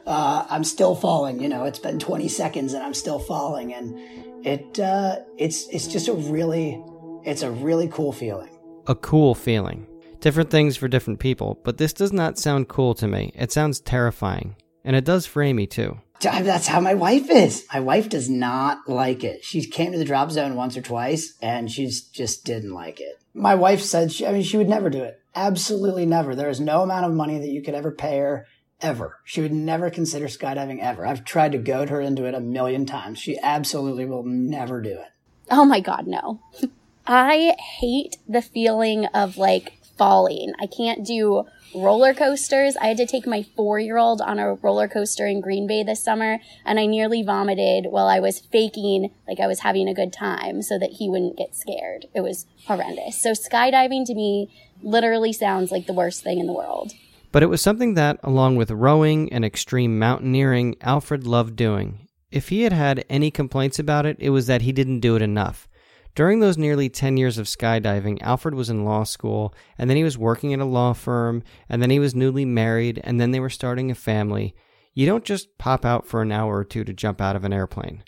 Uh, 0.07 0.47
I'm 0.49 0.64
still 0.64 0.95
falling. 0.95 1.40
You 1.40 1.49
know, 1.49 1.64
it's 1.64 1.79
been 1.79 1.99
20 1.99 2.29
seconds 2.29 2.73
and 2.73 2.83
I'm 2.83 2.95
still 2.95 3.19
falling, 3.19 3.75
and 3.75 4.47
it 4.47 4.81
uh, 4.81 5.19
it's 5.37 5.69
it's 5.69 5.87
just 5.87 6.09
a 6.09 6.14
really 6.14 6.83
it's 7.25 7.43
a 7.43 7.50
really 7.50 7.88
cool 7.88 8.12
feeling. 8.12 8.57
A 8.87 8.95
cool 8.95 9.35
feeling. 9.35 9.87
Different 10.21 10.50
things 10.50 10.76
for 10.76 10.88
different 10.88 11.19
people, 11.19 11.61
but 11.64 11.79
this 11.79 11.93
does 11.93 12.12
not 12.12 12.38
sound 12.38 12.69
cool 12.69 12.95
to 12.95 13.07
me. 13.07 13.33
It 13.35 13.52
sounds 13.52 13.81
terrifying. 13.81 14.57
And 14.85 14.97
it 14.97 15.05
does 15.05 15.26
for 15.26 15.43
me 15.43 15.67
too. 15.67 15.99
That's 16.21 16.67
how 16.67 16.81
my 16.81 16.95
wife 16.95 17.31
is. 17.31 17.67
My 17.73 17.81
wife 17.81 18.09
does 18.09 18.29
not 18.29 18.89
like 18.89 19.25
it. 19.25 19.45
She 19.45 19.65
came 19.65 19.93
to 19.93 19.99
the 19.99 20.05
drop 20.05 20.31
zone 20.31 20.55
once 20.55 20.77
or 20.77 20.83
twice 20.83 21.35
and 21.41 21.71
she 21.71 21.87
just 21.87 22.45
didn't 22.45 22.75
like 22.75 23.00
it. 23.00 23.21
My 23.33 23.55
wife 23.55 23.81
said, 23.81 24.12
she, 24.12 24.27
I 24.27 24.33
mean, 24.33 24.43
she 24.43 24.57
would 24.57 24.69
never 24.69 24.91
do 24.91 25.03
it. 25.03 25.21
Absolutely 25.35 26.07
never. 26.07 26.35
There 26.35 26.50
is 26.50 26.61
no 26.61 26.83
amount 26.83 27.07
of 27.07 27.12
money 27.12 27.39
that 27.39 27.49
you 27.49 27.62
could 27.62 27.75
ever 27.75 27.91
pay 27.91 28.19
her 28.19 28.47
ever. 28.81 29.19
She 29.25 29.41
would 29.41 29.53
never 29.53 29.91
consider 29.91 30.27
skydiving 30.27 30.81
ever. 30.81 31.07
I've 31.07 31.25
tried 31.25 31.53
to 31.53 31.59
goad 31.59 31.91
her 31.91 32.00
into 32.00 32.25
it 32.25 32.35
a 32.35 32.41
million 32.41 32.87
times. 32.87 33.19
She 33.19 33.39
absolutely 33.43 34.05
will 34.05 34.25
never 34.25 34.81
do 34.81 34.93
it. 34.93 35.09
Oh 35.50 35.65
my 35.65 35.81
God, 35.81 36.07
no. 36.07 36.41
I 37.07 37.57
hate 37.79 38.19
the 38.29 38.43
feeling 38.43 39.07
of 39.07 39.37
like 39.37 39.80
falling. 40.00 40.54
I 40.59 40.66
can't 40.66 41.04
do 41.04 41.45
roller 41.75 42.14
coasters. 42.14 42.75
I 42.78 42.87
had 42.87 42.97
to 42.97 43.07
take 43.07 43.26
my 43.26 43.42
four 43.54 43.78
year 43.78 43.99
old 43.99 44.23
on 44.23 44.38
a 44.38 44.54
roller 44.54 44.88
coaster 44.88 45.26
in 45.26 45.42
Green 45.42 45.66
Bay 45.66 45.83
this 45.83 46.02
summer, 46.02 46.38
and 46.64 46.80
I 46.80 46.87
nearly 46.87 47.23
vomited 47.23 47.92
while 47.92 48.07
I 48.07 48.19
was 48.19 48.40
faking 48.40 49.11
like 49.28 49.40
I 49.40 49.47
was 49.47 49.61
having 49.61 49.88
a 49.88 49.95
good 49.95 50.11
time 50.11 50.62
so 50.62 50.78
that 50.78 50.92
he 50.92 51.11
wouldn't 51.11 51.37
get 51.37 51.54
scared. 51.54 52.07
It 52.14 52.23
was 52.23 52.47
horrendous. 52.64 53.21
So, 53.21 53.33
skydiving 53.33 54.07
to 54.07 54.14
me 54.14 54.49
literally 54.83 55.35
sounds 55.35 55.71
like 55.71 55.87
the 55.87 55.92
worst 55.92 56.23
thing 56.23 56.38
in 56.38 56.47
the 56.47 56.54
world. 56.54 56.92
But 57.30 57.42
it 57.42 57.50
was 57.50 57.61
something 57.61 57.92
that, 57.92 58.19
along 58.23 58.57
with 58.57 58.71
rowing 58.71 59.30
and 59.30 59.45
extreme 59.45 59.99
mountaineering, 59.99 60.76
Alfred 60.80 61.26
loved 61.26 61.57
doing. 61.57 62.09
If 62.33 62.49
he 62.49 62.62
had 62.62 62.73
had 62.73 63.04
any 63.11 63.30
complaints 63.30 63.78
about 63.78 64.07
it, 64.07 64.16
it 64.19 64.30
was 64.30 64.47
that 64.47 64.62
he 64.62 64.73
didn't 64.73 65.00
do 65.00 65.14
it 65.14 65.21
enough. 65.21 65.69
During 66.14 66.40
those 66.40 66.59
nearly 66.59 66.88
10 66.88 67.17
years 67.17 67.38
of 67.38 67.47
skydiving, 67.47 68.21
Alfred 68.21 68.55
was 68.55 68.69
in 68.69 68.85
law 68.85 69.05
school, 69.05 69.55
and 69.79 69.88
then 69.88 69.97
he 69.97 70.05
was 70.05 70.19
working 70.19 70.52
at 70.52 70.61
a 70.61 70.64
law 70.64 70.93
firm, 70.93 71.43
and 71.69 71.81
then 71.81 71.90
he 71.90 71.99
was 71.99 72.14
newly 72.14 72.45
married, 72.45 73.00
and 73.05 73.21
then 73.21 73.31
they 73.31 73.40
were 73.40 73.50
starting 73.50 73.90
a 73.90 73.95
family. 73.95 74.55
You 74.93 75.07
don't 75.07 75.25
just 75.25 75.57
pop 75.57 75.85
out 75.85 76.07
for 76.07 76.21
an 76.23 76.33
hour 76.33 76.59
or 76.59 76.64
two 76.64 76.85
to 76.85 76.93
jump 76.93 77.21
out 77.21 77.37
of 77.37 77.45
an 77.45 77.52
airplane. 77.52 78.02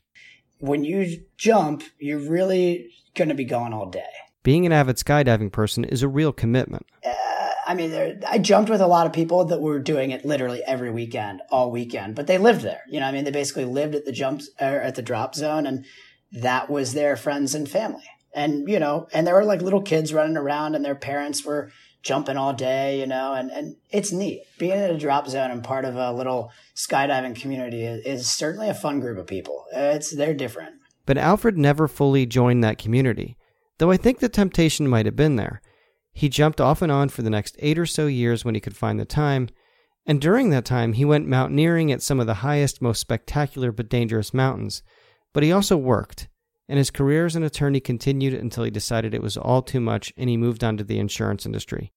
When 0.58 0.84
you 0.84 1.24
jump, 1.36 1.84
you're 1.98 2.18
really 2.18 2.90
going 3.14 3.28
to 3.28 3.34
be 3.34 3.44
gone 3.44 3.72
all 3.72 3.88
day. 3.88 4.04
Being 4.42 4.66
an 4.66 4.72
avid 4.72 4.96
skydiving 4.96 5.52
person 5.52 5.84
is 5.84 6.02
a 6.02 6.08
real 6.08 6.32
commitment. 6.32 6.86
Uh, 7.06 7.14
I 7.66 7.74
mean, 7.74 7.90
there, 7.92 8.18
I 8.28 8.38
jumped 8.38 8.70
with 8.70 8.80
a 8.80 8.86
lot 8.88 9.06
of 9.06 9.12
people 9.12 9.44
that 9.46 9.60
were 9.60 9.78
doing 9.78 10.10
it 10.10 10.24
literally 10.24 10.62
every 10.66 10.90
weekend, 10.90 11.42
all 11.50 11.70
weekend, 11.70 12.16
but 12.16 12.26
they 12.26 12.38
lived 12.38 12.62
there. 12.62 12.82
You 12.88 12.98
know, 12.98 13.06
I 13.06 13.12
mean, 13.12 13.24
they 13.24 13.30
basically 13.30 13.64
lived 13.64 13.94
at 13.94 14.04
the 14.04 14.12
jumps 14.12 14.50
or 14.60 14.80
at 14.80 14.96
the 14.96 15.02
drop 15.02 15.36
zone, 15.36 15.66
and 15.66 15.84
that 16.32 16.70
was 16.70 16.94
their 16.94 17.16
friends 17.16 17.54
and 17.54 17.68
family. 17.68 18.04
And 18.34 18.68
you 18.68 18.78
know, 18.78 19.08
and 19.12 19.26
there 19.26 19.34
were 19.34 19.44
like 19.44 19.62
little 19.62 19.82
kids 19.82 20.12
running 20.12 20.36
around, 20.36 20.74
and 20.74 20.84
their 20.84 20.94
parents 20.94 21.44
were 21.44 21.70
jumping 22.02 22.36
all 22.36 22.52
day, 22.52 22.98
you 22.98 23.06
know, 23.06 23.32
and, 23.32 23.50
and 23.50 23.76
it's 23.90 24.12
neat. 24.12 24.42
Being 24.58 24.78
in 24.78 24.90
a 24.90 24.98
drop 24.98 25.28
zone 25.28 25.50
and 25.50 25.62
part 25.62 25.84
of 25.84 25.96
a 25.96 26.12
little 26.12 26.50
skydiving 26.74 27.36
community 27.40 27.84
is, 27.84 28.04
is 28.04 28.30
certainly 28.30 28.68
a 28.68 28.74
fun 28.74 29.00
group 29.00 29.18
of 29.18 29.26
people. 29.26 29.64
It's 29.72 30.14
they're 30.14 30.34
different. 30.34 30.74
But 31.06 31.18
Alfred 31.18 31.58
never 31.58 31.88
fully 31.88 32.26
joined 32.26 32.62
that 32.64 32.78
community, 32.78 33.36
though 33.78 33.90
I 33.90 33.96
think 33.96 34.18
the 34.18 34.28
temptation 34.28 34.88
might 34.88 35.06
have 35.06 35.16
been 35.16 35.36
there. 35.36 35.60
He 36.12 36.28
jumped 36.28 36.60
off 36.60 36.82
and 36.82 36.92
on 36.92 37.08
for 37.08 37.22
the 37.22 37.30
next 37.30 37.56
eight 37.58 37.78
or 37.78 37.86
so 37.86 38.06
years 38.06 38.44
when 38.44 38.54
he 38.54 38.60
could 38.60 38.76
find 38.76 39.00
the 39.00 39.04
time, 39.04 39.48
and 40.06 40.20
during 40.20 40.50
that 40.50 40.64
time 40.64 40.94
he 40.94 41.04
went 41.04 41.28
mountaineering 41.28 41.90
at 41.90 42.02
some 42.02 42.20
of 42.20 42.26
the 42.26 42.34
highest, 42.34 42.82
most 42.82 43.00
spectacular 43.00 43.72
but 43.72 43.88
dangerous 43.88 44.34
mountains. 44.34 44.82
But 45.32 45.42
he 45.42 45.52
also 45.52 45.76
worked, 45.76 46.28
and 46.68 46.78
his 46.78 46.90
career 46.90 47.26
as 47.26 47.36
an 47.36 47.42
attorney 47.42 47.80
continued 47.80 48.34
until 48.34 48.64
he 48.64 48.70
decided 48.70 49.14
it 49.14 49.22
was 49.22 49.36
all 49.36 49.62
too 49.62 49.80
much 49.80 50.12
and 50.16 50.28
he 50.28 50.36
moved 50.36 50.62
on 50.62 50.76
to 50.76 50.84
the 50.84 50.98
insurance 50.98 51.46
industry. 51.46 51.92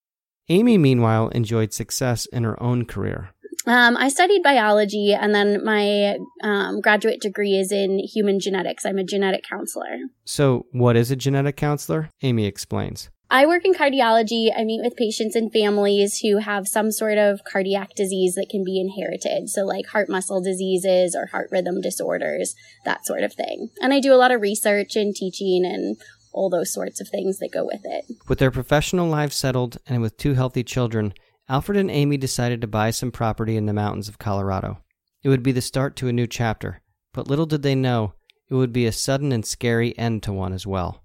Amy, 0.50 0.78
meanwhile, 0.78 1.30
enjoyed 1.30 1.74
success 1.74 2.26
in 2.28 2.44
her 2.44 2.62
own 2.62 2.86
career. 2.86 3.32
Um, 3.68 3.98
I 3.98 4.10
studied 4.10 4.44
biology, 4.44 5.12
and 5.14 5.34
then 5.34 5.64
my 5.66 6.18
um, 6.44 6.82
graduate 6.82 7.20
degree 7.20 7.56
is 7.56 7.72
in 7.72 7.98
human 7.98 8.40
genetics. 8.40 8.86
I'm 8.86 9.00
a 9.00 9.04
genetic 9.04 9.44
counselor. 9.44 9.98
So, 10.24 10.68
what 10.72 10.96
is 10.96 11.10
a 11.10 11.16
genetic 11.16 11.56
counselor? 11.56 12.10
Amy 12.22 12.46
explains. 12.46 13.10
I 13.30 13.46
work 13.46 13.66
in 13.66 13.74
cardiology. 13.74 14.50
I 14.56 14.64
meet 14.64 14.82
with 14.84 14.96
patients 14.96 15.36
and 15.36 15.52
families 15.52 16.20
who 16.20 16.38
have 16.38 16.68
some 16.68 16.92
sort 16.92 17.18
of 17.18 17.44
cardiac 17.44 17.96
disease 17.96 18.36
that 18.36 18.50
can 18.50 18.64
be 18.64 18.80
inherited. 18.80 19.50
So, 19.50 19.66
like 19.66 19.88
heart 19.88 20.10
muscle 20.10 20.42
diseases 20.42 21.16
or 21.16 21.28
heart 21.28 21.50
rhythm 21.52 21.82
disorders, 21.82 22.56
that 22.86 23.06
sort 23.06 23.24
of 23.24 23.34
thing. 23.34 23.70
And 23.82 23.94
I 23.94 24.00
do 24.00 24.14
a 24.14 24.16
lot 24.16 24.32
of 24.32 24.42
research 24.42 24.96
and 24.96 25.16
teaching 25.16 25.66
and 25.66 25.98
all 26.34 26.50
those 26.50 26.72
sorts 26.72 27.02
of 27.02 27.10
things 27.10 27.40
that 27.40 27.52
go 27.52 27.66
with 27.66 27.82
it. 27.84 28.06
With 28.28 28.40
their 28.40 28.52
professional 28.52 29.08
lives 29.08 29.36
settled 29.36 29.78
and 29.88 30.02
with 30.02 30.18
two 30.18 30.34
healthy 30.34 30.64
children, 30.64 31.14
Alfred 31.48 31.78
and 31.78 31.90
Amy 31.90 32.18
decided 32.18 32.62
to 32.62 32.68
buy 32.68 32.92
some 32.92 33.12
property 33.12 33.56
in 33.56 33.66
the 33.66 33.74
mountains 33.74 34.10
of 34.10 34.20
Colorado. 34.20 34.80
It 35.24 35.30
would 35.30 35.44
be 35.44 35.52
the 35.52 35.62
start 35.62 35.96
to 35.98 36.08
a 36.08 36.14
new 36.14 36.28
chapter, 36.28 36.82
but 37.14 37.28
little 37.28 37.46
did 37.46 37.64
they 37.64 37.76
know 37.76 38.14
it 38.50 38.56
would 38.56 38.74
be 38.74 38.86
a 38.86 38.92
sudden 38.92 39.32
and 39.32 39.46
scary 39.46 39.98
end 39.98 40.24
to 40.24 40.34
one 40.34 40.54
as 40.54 40.68
well. 40.68 41.05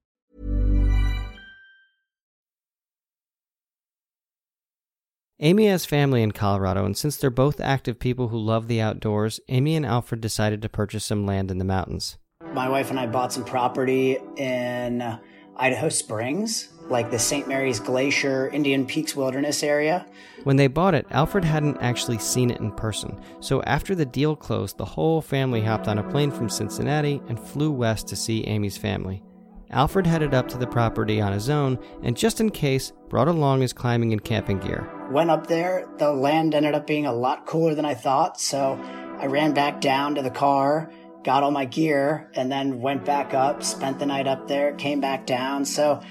Amy 5.43 5.65
has 5.65 5.87
family 5.87 6.21
in 6.21 6.31
Colorado, 6.31 6.85
and 6.85 6.95
since 6.95 7.17
they're 7.17 7.31
both 7.31 7.59
active 7.59 7.97
people 7.97 8.27
who 8.27 8.37
love 8.37 8.67
the 8.67 8.79
outdoors, 8.79 9.39
Amy 9.49 9.75
and 9.75 9.83
Alfred 9.83 10.21
decided 10.21 10.61
to 10.61 10.69
purchase 10.69 11.03
some 11.03 11.25
land 11.25 11.49
in 11.49 11.57
the 11.57 11.65
mountains. 11.65 12.19
My 12.53 12.69
wife 12.69 12.91
and 12.91 12.99
I 12.99 13.07
bought 13.07 13.33
some 13.33 13.43
property 13.43 14.19
in 14.37 15.01
uh, 15.01 15.19
Idaho 15.57 15.89
Springs, 15.89 16.69
like 16.89 17.09
the 17.09 17.17
St. 17.17 17.47
Mary's 17.47 17.79
Glacier, 17.79 18.49
Indian 18.49 18.85
Peaks 18.85 19.15
Wilderness 19.15 19.63
area. 19.63 20.05
When 20.43 20.57
they 20.57 20.67
bought 20.67 20.93
it, 20.93 21.07
Alfred 21.09 21.43
hadn't 21.43 21.81
actually 21.81 22.19
seen 22.19 22.51
it 22.51 22.59
in 22.59 22.71
person, 22.73 23.19
so 23.39 23.63
after 23.63 23.95
the 23.95 24.05
deal 24.05 24.35
closed, 24.35 24.77
the 24.77 24.85
whole 24.85 25.23
family 25.23 25.61
hopped 25.61 25.87
on 25.87 25.97
a 25.97 26.07
plane 26.11 26.29
from 26.29 26.49
Cincinnati 26.49 27.19
and 27.27 27.39
flew 27.39 27.71
west 27.71 28.07
to 28.09 28.15
see 28.15 28.43
Amy's 28.43 28.77
family. 28.77 29.23
Alfred 29.71 30.05
headed 30.05 30.33
up 30.33 30.47
to 30.49 30.57
the 30.57 30.67
property 30.67 31.21
on 31.21 31.31
his 31.31 31.49
own 31.49 31.79
and, 32.03 32.17
just 32.17 32.39
in 32.39 32.49
case, 32.49 32.91
brought 33.09 33.27
along 33.27 33.61
his 33.61 33.73
climbing 33.73 34.11
and 34.11 34.23
camping 34.23 34.59
gear. 34.59 34.89
Went 35.11 35.29
up 35.29 35.47
there, 35.47 35.87
the 35.97 36.11
land 36.11 36.53
ended 36.53 36.75
up 36.75 36.85
being 36.85 37.05
a 37.05 37.13
lot 37.13 37.45
cooler 37.45 37.73
than 37.73 37.85
I 37.85 37.93
thought, 37.93 38.39
so 38.39 38.79
I 39.19 39.27
ran 39.27 39.53
back 39.53 39.81
down 39.81 40.15
to 40.15 40.21
the 40.21 40.29
car, 40.29 40.91
got 41.23 41.43
all 41.43 41.51
my 41.51 41.65
gear, 41.65 42.29
and 42.33 42.51
then 42.51 42.81
went 42.81 43.05
back 43.05 43.33
up, 43.33 43.63
spent 43.63 43.99
the 43.99 44.05
night 44.05 44.27
up 44.27 44.47
there, 44.47 44.73
came 44.73 44.99
back 44.99 45.25
down. 45.25 45.65
So 45.65 46.01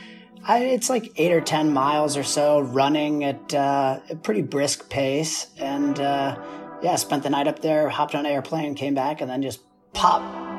I, 0.44 0.64
it's 0.64 0.88
like 0.88 1.12
eight 1.16 1.32
or 1.32 1.40
10 1.40 1.72
miles 1.72 2.16
or 2.16 2.22
so 2.22 2.60
running 2.60 3.24
at 3.24 3.54
uh, 3.54 4.00
a 4.08 4.16
pretty 4.16 4.42
brisk 4.42 4.88
pace. 4.88 5.48
And 5.58 5.98
uh, 6.00 6.38
yeah, 6.82 6.96
spent 6.96 7.22
the 7.22 7.30
night 7.30 7.46
up 7.46 7.60
there, 7.60 7.88
hopped 7.88 8.14
on 8.14 8.24
an 8.24 8.32
airplane, 8.32 8.74
came 8.74 8.94
back, 8.94 9.20
and 9.20 9.30
then 9.30 9.42
just 9.42 9.60
pop 9.92 10.49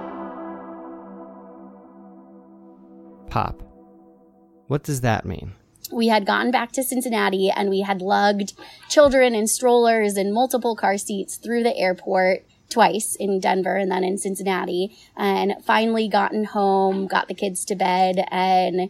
Pop. 3.32 3.64
What 4.68 4.84
does 4.84 5.02
that 5.02 5.26
mean? 5.26 5.54
We 5.92 6.10
had 6.10 6.26
gotten 6.26 6.52
back 6.52 6.74
to 6.74 6.84
Cincinnati 6.84 7.50
and 7.50 7.70
we 7.70 7.82
had 7.82 8.02
lugged 8.02 8.54
children 8.90 9.34
in 9.34 9.48
strollers 9.48 10.18
and 10.18 10.34
multiple 10.34 10.76
car 10.76 10.98
seats 10.98 11.38
through 11.38 11.64
the 11.64 11.76
airport 11.76 12.46
twice 12.70 13.16
in 13.20 13.40
Denver 13.40 13.78
and 13.78 13.90
then 13.90 14.04
in 14.04 14.18
Cincinnati 14.18 14.98
and 15.16 15.54
finally 15.64 16.10
gotten 16.10 16.44
home, 16.44 17.08
got 17.08 17.30
the 17.30 17.34
kids 17.34 17.64
to 17.66 17.76
bed 17.76 18.26
and 18.30 18.90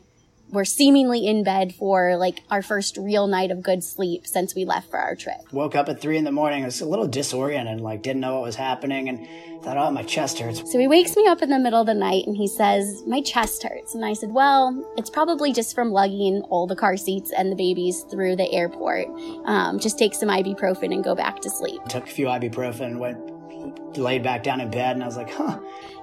were 0.52 0.66
seemingly 0.66 1.26
in 1.26 1.44
bed 1.44 1.74
for 1.74 2.18
like 2.18 2.42
our 2.50 2.62
first 2.62 2.98
real 2.98 3.28
night 3.28 3.52
of 3.52 3.62
good 3.62 3.84
sleep 3.84 4.28
since 4.28 4.54
we 4.54 4.66
left 4.66 4.90
for 4.90 4.98
our 4.98 5.16
trip. 5.16 5.38
Woke 5.52 5.76
up 5.76 5.88
at 5.88 6.02
three 6.02 6.18
in 6.18 6.24
the 6.24 6.32
morning. 6.32 6.64
I 6.64 6.66
was 6.66 6.82
a 6.82 6.86
little 6.86 7.08
disoriented, 7.08 7.80
like 7.80 8.02
didn't 8.02 8.22
know 8.22 8.36
what 8.36 8.44
was 8.44 8.56
happening, 8.56 9.08
and 9.08 9.51
thought, 9.62 9.78
"Oh, 9.78 9.92
my 9.92 10.04
chest 10.04 10.40
hurts." 10.40 10.72
So 10.72 10.80
he 10.80 10.88
wakes 10.88 11.16
me 11.16 11.28
up 11.28 11.42
in 11.42 11.50
the 11.50 11.60
middle 11.60 11.82
of 11.82 11.88
the 11.88 11.94
night 11.94 12.26
and 12.28 12.36
he 12.36 12.48
says, 12.48 13.04
"My 13.08 13.22
chest 13.22 13.64
hurts." 13.64 13.96
And 13.96 14.06
I 14.06 14.14
said, 14.14 14.34
"Well, 14.34 14.84
it's 14.98 15.10
probably 15.10 15.54
just 15.54 15.76
from 15.76 15.92
lugging 15.92 16.42
all 16.50 16.68
the 16.68 16.76
car 16.76 16.98
seats 16.98 17.32
and 17.32 17.52
the 17.52 17.56
babies 17.56 18.06
through 18.10 18.36
the 18.36 18.52
airport. 18.52 19.08
Um, 19.46 19.80
just 19.80 19.98
take 19.98 20.14
some 20.14 20.30
ibuprofen 20.30 20.94
and 20.94 21.04
go 21.04 21.16
back 21.16 21.42
to 21.42 21.50
sleep." 21.50 21.84
Took 21.86 22.06
a 22.06 22.12
few 22.12 22.28
ibuprofen, 22.28 22.98
went 22.98 23.18
laid 23.98 24.24
back 24.24 24.44
down 24.44 24.60
in 24.62 24.70
bed, 24.70 24.96
and 24.96 25.04
I 25.04 25.06
was 25.06 25.18
like, 25.18 25.32
"Huh." 25.32 25.60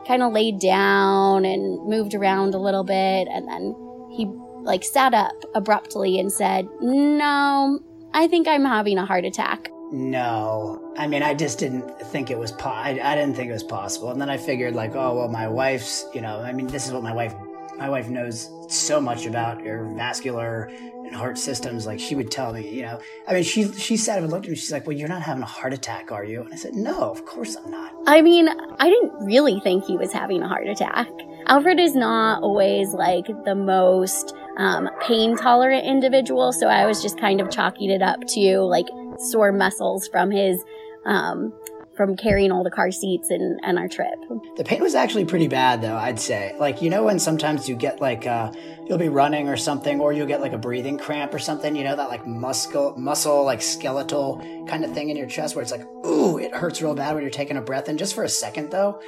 Kind 0.07 0.23
of 0.23 0.33
laid 0.33 0.59
down 0.59 1.45
and 1.45 1.85
moved 1.85 2.15
around 2.15 2.55
a 2.55 2.59
little 2.59 2.85
bit, 2.85 3.29
and 3.29 3.47
then 3.49 3.75
he 4.11 4.27
like 4.69 4.85
sat 4.85 5.15
up 5.15 5.35
abruptly 5.55 6.19
and 6.19 6.31
said, 6.31 6.69
No, 6.81 7.81
I 8.13 8.29
think 8.29 8.47
I'm 8.47 8.65
having 8.65 8.99
a 8.99 9.07
heart 9.07 9.25
attack. 9.25 9.71
No, 9.91 10.93
I 10.99 11.07
mean, 11.07 11.23
I 11.23 11.35
just 11.35 11.59
didn't 11.59 11.99
think 12.09 12.31
it 12.31 12.39
was. 12.39 12.53
Po- 12.53 12.69
I, 12.69 12.99
I 13.03 13.15
didn't 13.15 13.35
think 13.35 13.49
it 13.49 13.53
was 13.53 13.63
possible, 13.63 14.11
and 14.11 14.21
then 14.21 14.29
I 14.29 14.37
figured, 14.37 14.75
like, 14.75 14.95
oh 14.95 15.17
well, 15.17 15.29
my 15.29 15.49
wife's. 15.49 16.05
You 16.15 16.21
know, 16.21 16.41
I 16.41 16.53
mean, 16.53 16.67
this 16.67 16.87
is 16.87 16.93
what 16.93 17.03
my 17.03 17.15
wife. 17.15 17.35
My 17.79 17.89
wife 17.89 18.09
knows 18.09 18.51
so 18.69 19.01
much 19.01 19.25
about 19.25 19.63
your 19.63 19.85
vascular 19.95 20.65
and 20.65 21.15
heart 21.15 21.39
systems. 21.39 21.87
Like, 21.87 22.01
she 22.01 22.17
would 22.17 22.31
tell 22.31 22.53
me. 22.53 22.69
You 22.69 22.83
know, 22.83 23.01
I 23.27 23.33
mean, 23.33 23.45
she 23.45 23.73
she 23.73 23.97
sat 23.97 24.19
up 24.19 24.25
and 24.25 24.33
looked 24.33 24.45
at 24.45 24.51
me. 24.51 24.57
She's 24.57 24.73
like, 24.73 24.87
"Well, 24.87 24.97
you're 24.97 25.09
not 25.09 25.23
having 25.23 25.43
a 25.43 25.47
heart 25.47 25.73
attack, 25.73 26.13
are 26.13 26.25
you?" 26.25 26.43
And 26.43 26.53
I 26.53 26.57
said, 26.57 26.75
"No, 26.75 27.11
of 27.11 27.25
course 27.25 27.57
I'm 27.57 27.71
not." 27.71 27.93
I 28.07 28.21
mean, 28.21 28.49
I 28.49 28.91
didn't 28.91 29.13
really 29.25 29.59
think 29.61 29.85
he 29.85 29.97
was 29.97 30.13
having 30.13 30.43
a 30.43 30.49
heart 30.49 30.67
attack. 30.67 31.09
Alfred 31.47 31.81
is 31.81 31.95
not 31.95 32.43
always 32.43 32.93
like 32.93 33.27
the 33.47 33.55
most 33.55 34.35
um, 34.59 34.91
pain 35.01 35.35
tolerant 35.37 35.87
individual. 35.87 36.53
So 36.53 36.67
I 36.67 36.85
was 36.85 37.01
just 37.01 37.19
kind 37.19 37.41
of 37.41 37.51
chalking 37.51 37.91
it 37.91 38.03
up 38.03 38.21
to 38.35 38.59
like 38.61 38.87
sore 39.19 39.53
muscles 39.53 40.09
from 40.09 40.31
his 40.31 40.63
um, 41.07 41.53
from 41.99 42.17
carrying 42.17 42.53
all 42.53 42.63
the 42.63 42.71
car 42.71 42.93
seats 42.93 43.29
and, 43.29 43.59
and 43.65 43.77
our 43.77 43.89
trip. 43.89 44.15
The 44.57 44.63
pain 44.63 44.81
was 44.81 44.95
actually 44.95 45.25
pretty 45.25 45.49
bad, 45.49 45.83
though, 45.83 45.97
I'd 45.97 46.21
say. 46.21 46.55
Like, 46.57 46.81
you 46.81 46.91
know, 46.91 47.03
when 47.03 47.19
sometimes 47.19 47.69
you 47.69 47.75
get 47.75 48.01
like, 48.01 48.25
uh, 48.25 48.53
you'll 48.87 48.99
be 48.99 49.09
running 49.09 49.49
or 49.49 49.57
something, 49.57 50.01
or 50.01 50.13
you'll 50.13 50.29
get 50.29 50.41
like 50.41 50.53
a 50.53 50.59
breathing 50.59 50.97
cramp 50.97 51.35
or 51.35 51.41
something, 51.41 51.75
you 51.75 51.83
know, 51.83 51.97
that 51.97 52.09
like 52.09 52.25
muscle, 52.25 52.97
muscle, 52.97 53.45
like 53.45 53.61
skeletal 53.61 54.39
kind 54.69 54.85
of 54.85 54.93
thing 54.93 55.11
in 55.11 55.17
your 55.17 55.27
chest 55.27 55.57
where 55.57 55.63
it's 55.63 55.73
like, 55.73 55.85
ooh, 56.07 56.39
it 56.39 56.55
hurts 56.55 56.81
real 56.81 56.95
bad 56.95 57.15
when 57.15 57.23
you're 57.23 57.33
taking 57.33 57.57
a 57.57 57.63
breath. 57.63 57.89
And 57.89 57.99
just 57.99 58.15
for 58.15 58.23
a 58.23 58.29
second, 58.29 58.71
though, 58.71 59.01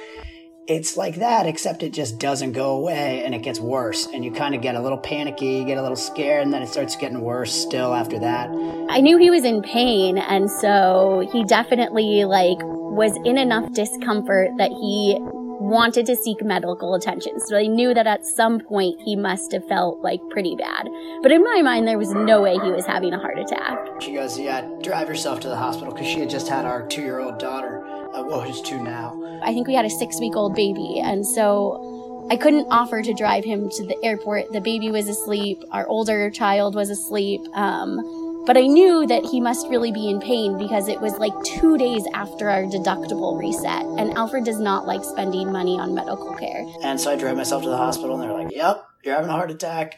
it's 0.67 0.95
like 0.95 1.15
that, 1.15 1.45
except 1.45 1.83
it 1.83 1.91
just 1.91 2.19
doesn't 2.19 2.53
go 2.53 2.71
away 2.71 3.23
and 3.25 3.33
it 3.33 3.41
gets 3.41 3.59
worse. 3.59 4.07
And 4.13 4.23
you 4.23 4.31
kind 4.31 4.55
of 4.55 4.61
get 4.61 4.75
a 4.75 4.81
little 4.81 4.97
panicky, 4.97 5.63
get 5.65 5.77
a 5.77 5.81
little 5.81 5.97
scared, 5.97 6.43
and 6.43 6.53
then 6.53 6.61
it 6.61 6.67
starts 6.67 6.95
getting 6.95 7.21
worse 7.21 7.53
still 7.53 7.93
after 7.93 8.19
that. 8.19 8.49
I 8.89 9.01
knew 9.01 9.17
he 9.17 9.29
was 9.29 9.43
in 9.43 9.61
pain, 9.61 10.17
and 10.17 10.49
so 10.49 11.27
he 11.31 11.43
definitely 11.43 12.25
like 12.25 12.57
was 12.61 13.17
in 13.25 13.37
enough 13.37 13.71
discomfort 13.73 14.51
that 14.57 14.71
he 14.71 15.17
wanted 15.61 16.05
to 16.07 16.15
seek 16.15 16.43
medical 16.43 16.95
attention. 16.95 17.39
So 17.39 17.57
I 17.57 17.67
knew 17.67 17.93
that 17.93 18.07
at 18.07 18.25
some 18.25 18.59
point 18.59 18.99
he 19.01 19.15
must 19.15 19.51
have 19.53 19.65
felt 19.67 20.01
like 20.01 20.19
pretty 20.29 20.55
bad. 20.55 20.89
But 21.21 21.31
in 21.31 21.43
my 21.43 21.61
mind, 21.61 21.87
there 21.87 21.97
was 21.97 22.11
no 22.11 22.41
way 22.41 22.53
he 22.53 22.71
was 22.71 22.85
having 22.85 23.13
a 23.13 23.19
heart 23.19 23.39
attack. 23.39 23.77
She 24.01 24.13
goes, 24.13 24.37
Yeah, 24.37 24.67
drive 24.81 25.07
yourself 25.07 25.39
to 25.41 25.47
the 25.47 25.55
hospital 25.55 25.93
because 25.93 26.07
she 26.07 26.19
had 26.19 26.29
just 26.29 26.47
had 26.47 26.65
our 26.65 26.85
two 26.87 27.01
year 27.01 27.19
old 27.19 27.39
daughter. 27.39 28.00
Uh, 28.13 28.23
well, 28.23 28.41
who's 28.41 28.61
two 28.61 28.81
now. 28.81 29.17
I 29.43 29.53
think 29.53 29.67
we 29.67 29.73
had 29.73 29.85
a 29.85 29.89
six 29.89 30.19
week 30.19 30.35
old 30.35 30.55
baby. 30.55 30.99
And 31.03 31.25
so 31.25 32.27
I 32.29 32.35
couldn't 32.35 32.67
offer 32.69 33.01
to 33.01 33.13
drive 33.13 33.43
him 33.43 33.69
to 33.69 33.85
the 33.85 33.97
airport. 34.03 34.51
The 34.51 34.61
baby 34.61 34.91
was 34.91 35.07
asleep. 35.07 35.63
Our 35.71 35.87
older 35.87 36.29
child 36.29 36.75
was 36.75 36.89
asleep. 36.89 37.41
Um, 37.53 38.43
but 38.45 38.57
I 38.57 38.61
knew 38.61 39.05
that 39.07 39.23
he 39.23 39.39
must 39.39 39.67
really 39.69 39.91
be 39.91 40.09
in 40.09 40.19
pain 40.19 40.57
because 40.57 40.87
it 40.87 40.99
was 40.99 41.13
like 41.17 41.33
two 41.43 41.77
days 41.77 42.03
after 42.13 42.49
our 42.49 42.63
deductible 42.63 43.39
reset. 43.39 43.83
And 43.99 44.17
Alfred 44.17 44.45
does 44.45 44.59
not 44.59 44.87
like 44.87 45.03
spending 45.03 45.51
money 45.51 45.79
on 45.79 45.93
medical 45.93 46.33
care. 46.35 46.65
And 46.83 46.99
so 46.99 47.11
I 47.11 47.15
drove 47.15 47.37
myself 47.37 47.63
to 47.63 47.69
the 47.69 47.77
hospital 47.77 48.19
and 48.19 48.23
they're 48.23 48.37
like, 48.37 48.55
Yep, 48.55 48.83
you're 49.03 49.15
having 49.15 49.29
a 49.29 49.33
heart 49.33 49.51
attack. 49.51 49.97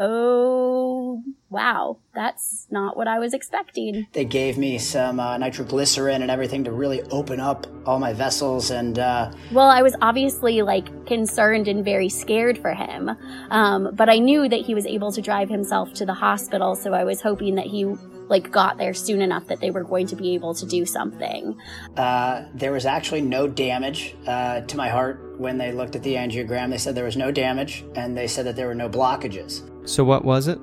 Oh, 0.00 1.22
wow. 1.50 1.98
That's 2.14 2.66
not 2.70 2.96
what 2.96 3.06
I 3.06 3.18
was 3.18 3.32
expecting. 3.32 4.06
They 4.12 4.24
gave 4.24 4.58
me 4.58 4.78
some 4.78 5.20
uh, 5.20 5.38
nitroglycerin 5.38 6.22
and 6.22 6.30
everything 6.30 6.64
to 6.64 6.72
really 6.72 7.02
open 7.10 7.38
up 7.40 7.66
all 7.86 7.98
my 7.98 8.12
vessels. 8.12 8.70
And, 8.70 8.98
uh, 8.98 9.30
Well, 9.52 9.68
I 9.68 9.82
was 9.82 9.94
obviously 10.02 10.62
like 10.62 11.06
concerned 11.06 11.68
and 11.68 11.84
very 11.84 12.08
scared 12.08 12.58
for 12.58 12.74
him. 12.74 13.10
Um, 13.50 13.90
but 13.94 14.08
I 14.08 14.18
knew 14.18 14.48
that 14.48 14.60
he 14.60 14.74
was 14.74 14.86
able 14.86 15.12
to 15.12 15.22
drive 15.22 15.48
himself 15.48 15.92
to 15.94 16.06
the 16.06 16.14
hospital. 16.14 16.74
So 16.74 16.92
I 16.92 17.04
was 17.04 17.20
hoping 17.22 17.54
that 17.54 17.66
he 17.66 17.84
like 18.28 18.50
got 18.50 18.78
there 18.78 18.94
soon 18.94 19.20
enough 19.20 19.46
that 19.46 19.60
they 19.60 19.70
were 19.70 19.84
going 19.84 20.06
to 20.06 20.16
be 20.16 20.34
able 20.34 20.54
to 20.54 20.66
do 20.66 20.84
something. 20.84 21.56
uh, 21.96 22.44
there 22.54 22.72
was 22.72 22.86
actually 22.86 23.20
no 23.20 23.46
damage 23.46 24.14
uh, 24.26 24.60
to 24.62 24.76
my 24.76 24.88
heart 24.88 25.38
when 25.38 25.58
they 25.58 25.72
looked 25.72 25.96
at 25.96 26.02
the 26.02 26.14
angiogram. 26.14 26.70
They 26.70 26.78
said 26.78 26.94
there 26.94 27.04
was 27.04 27.16
no 27.16 27.30
damage 27.30 27.84
and 27.94 28.16
they 28.16 28.26
said 28.26 28.46
that 28.46 28.56
there 28.56 28.66
were 28.66 28.74
no 28.74 28.88
blockages. 28.88 29.62
So, 29.88 30.04
what 30.04 30.24
was 30.24 30.48
it? 30.48 30.56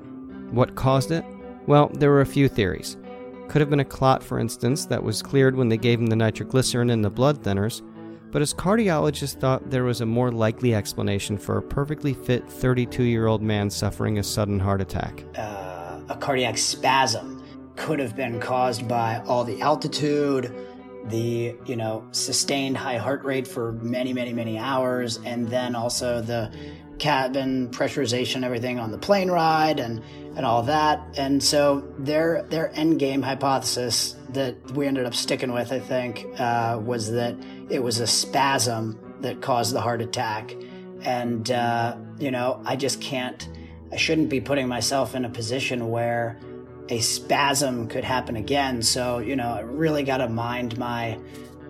What 0.50 0.74
caused 0.74 1.10
it? 1.10 1.24
Well, 1.66 1.88
there 1.94 2.10
were 2.10 2.22
a 2.22 2.26
few 2.26 2.48
theories. 2.48 2.96
Could 3.48 3.60
have 3.60 3.70
been 3.70 3.80
a 3.80 3.84
clot, 3.84 4.22
for 4.22 4.38
instance, 4.38 4.86
that 4.86 5.02
was 5.02 5.22
cleared 5.22 5.54
when 5.54 5.68
they 5.68 5.76
gave 5.76 6.00
him 6.00 6.06
the 6.06 6.16
nitroglycerin 6.16 6.90
and 6.90 7.04
the 7.04 7.10
blood 7.10 7.42
thinners, 7.42 7.82
but 8.30 8.40
his 8.40 8.54
cardiologist 8.54 9.38
thought 9.38 9.70
there 9.70 9.84
was 9.84 10.00
a 10.00 10.06
more 10.06 10.32
likely 10.32 10.74
explanation 10.74 11.36
for 11.36 11.58
a 11.58 11.62
perfectly 11.62 12.14
fit 12.14 12.48
32 12.48 13.04
year 13.04 13.26
old 13.26 13.42
man 13.42 13.68
suffering 13.68 14.18
a 14.18 14.22
sudden 14.22 14.58
heart 14.58 14.80
attack. 14.80 15.22
Uh, 15.36 16.00
a 16.08 16.16
cardiac 16.18 16.58
spasm 16.58 17.41
could 17.82 17.98
have 17.98 18.14
been 18.14 18.38
caused 18.38 18.86
by 18.86 19.20
all 19.26 19.42
the 19.42 19.60
altitude, 19.60 20.54
the 21.06 21.56
you 21.66 21.74
know 21.74 22.06
sustained 22.12 22.76
high 22.76 22.96
heart 22.96 23.24
rate 23.24 23.46
for 23.46 23.72
many 23.72 24.12
many 24.12 24.32
many 24.32 24.56
hours 24.56 25.18
and 25.24 25.48
then 25.48 25.74
also 25.74 26.20
the 26.20 26.48
cabin 27.00 27.68
pressurization 27.70 28.44
everything 28.44 28.78
on 28.78 28.92
the 28.92 28.98
plane 28.98 29.28
ride 29.28 29.80
and 29.80 30.00
and 30.36 30.46
all 30.46 30.62
that. 30.62 31.02
And 31.16 31.42
so 31.42 31.80
their 31.98 32.44
their 32.44 32.70
end 32.76 33.00
game 33.00 33.20
hypothesis 33.20 34.14
that 34.28 34.54
we 34.70 34.86
ended 34.86 35.04
up 35.04 35.14
sticking 35.14 35.52
with 35.52 35.72
i 35.72 35.80
think 35.80 36.24
uh, 36.38 36.78
was 36.80 37.10
that 37.10 37.34
it 37.68 37.82
was 37.82 37.98
a 37.98 38.06
spasm 38.06 38.96
that 39.22 39.42
caused 39.42 39.74
the 39.74 39.80
heart 39.80 40.00
attack. 40.00 40.54
And 41.02 41.50
uh, 41.50 41.96
you 42.20 42.30
know 42.30 42.62
i 42.64 42.76
just 42.76 43.00
can't 43.00 43.48
i 43.90 43.96
shouldn't 43.96 44.28
be 44.28 44.40
putting 44.40 44.68
myself 44.68 45.16
in 45.16 45.24
a 45.24 45.30
position 45.30 45.90
where 45.90 46.38
a 46.88 47.00
spasm 47.00 47.88
could 47.88 48.04
happen 48.04 48.36
again. 48.36 48.82
So 48.82 49.18
you 49.18 49.36
know, 49.36 49.48
I 49.48 49.60
really 49.60 50.02
got 50.02 50.18
to 50.18 50.28
mind 50.28 50.78
my 50.78 51.18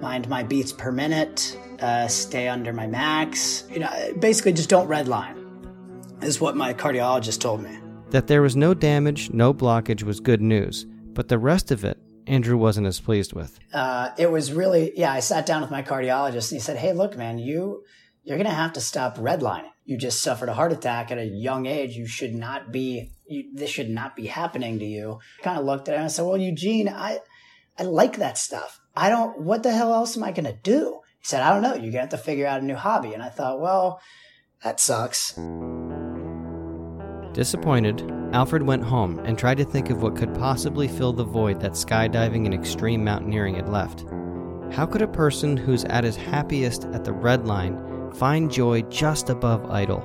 mind 0.01 0.29
my 0.29 0.43
beats 0.43 0.73
per 0.73 0.91
minute, 0.91 1.57
uh, 1.81 2.09
stay 2.09 2.49
under 2.49 2.73
my 2.73 2.87
max. 2.87 3.65
You 3.71 3.81
know, 3.81 4.13
basically 4.19 4.53
just 4.53 4.69
don't 4.69 4.89
redline. 4.89 5.39
Is 6.23 6.41
what 6.41 6.57
my 6.57 6.73
cardiologist 6.73 7.41
told 7.41 7.63
me. 7.63 7.79
That 8.11 8.27
there 8.27 8.43
was 8.43 8.55
no 8.55 8.75
damage, 8.75 9.31
no 9.31 9.53
blockage 9.53 10.03
was 10.03 10.21
good 10.21 10.41
news, 10.41 10.85
but 10.85 11.29
the 11.29 11.39
rest 11.39 11.71
of 11.73 11.85
it, 11.85 11.99
Andrew 12.27 12.57
wasn't 12.57 12.87
as 12.87 13.01
pleased 13.01 13.33
with. 13.33 13.59
Uh, 13.73 14.11
it 14.19 14.31
was 14.31 14.53
really 14.53 14.93
yeah. 14.97 15.13
I 15.13 15.21
sat 15.21 15.47
down 15.47 15.63
with 15.63 15.71
my 15.71 15.83
cardiologist 15.83 16.53
and 16.53 16.57
he 16.57 16.61
said, 16.61 16.77
"Hey, 16.77 16.93
look, 16.93 17.17
man, 17.17 17.39
you 17.39 17.83
you're 18.23 18.37
gonna 18.37 18.51
have 18.51 18.75
to 18.75 18.81
stop 18.81 19.17
redlining. 19.17 19.72
You 19.85 19.97
just 19.97 20.23
suffered 20.23 20.49
a 20.49 20.55
heart 20.55 20.73
attack 20.73 21.11
at 21.11 21.19
a 21.19 21.25
young 21.25 21.67
age. 21.67 21.97
You 21.97 22.07
should 22.07 22.35
not 22.35 22.73
be. 22.73 23.11
You, 23.27 23.45
this 23.55 23.71
should 23.71 23.91
not 23.91 24.15
be 24.17 24.27
happening 24.27 24.79
to 24.79 24.85
you." 24.85 25.19
Kind 25.43 25.59
of 25.59 25.65
looked 25.65 25.89
at 25.89 25.95
him 25.95 26.01
and 26.01 26.05
I 26.05 26.09
said, 26.09 26.25
"Well, 26.25 26.37
Eugene, 26.37 26.89
I 26.89 27.21
I 27.79 27.83
like 27.85 28.19
that 28.19 28.39
stuff. 28.39 28.81
I 28.97 29.09
don't. 29.09 29.41
What 29.41 29.63
the 29.63 29.73
hell 29.73 29.93
else 29.93 30.17
am 30.17 30.25
I 30.25 30.33
gonna 30.33 30.57
do?" 30.63 31.01
He 31.19 31.27
said, 31.27 31.43
"I 31.43 31.53
don't 31.53 31.63
know. 31.63 31.75
You're 31.75 31.93
gonna 31.93 32.03
have 32.03 32.11
to 32.11 32.19
figure 32.19 32.47
out 32.47 32.61
a 32.61 32.65
new 32.65 32.77
hobby." 32.77 33.15
And 33.15 33.23
I 33.23 33.29
thought, 33.29 33.61
well, 33.61 34.01
that 34.63 34.79
sucks. 34.79 35.33
Disappointed, 37.33 38.03
Alfred 38.33 38.63
went 38.63 38.85
home 38.85 39.19
and 39.21 39.39
tried 39.39 39.57
to 39.59 39.65
think 39.65 39.91
of 39.91 40.03
what 40.03 40.17
could 40.17 40.35
possibly 40.35 40.87
fill 40.87 41.13
the 41.13 41.25
void 41.25 41.61
that 41.61 41.73
skydiving 41.73 42.45
and 42.45 42.55
extreme 42.55 43.05
mountaineering 43.05 43.55
had 43.55 43.69
left. 43.69 44.05
How 44.73 44.87
could 44.87 45.03
a 45.03 45.09
person 45.09 45.57
who's 45.57 45.85
at 45.85 46.05
his 46.05 46.17
happiest 46.17 46.85
at 46.93 47.05
the 47.05 47.13
red 47.13 47.47
line 47.47 47.77
find 48.15 48.51
joy 48.51 48.83
just 48.83 49.31
above 49.31 49.71
idle? 49.71 50.05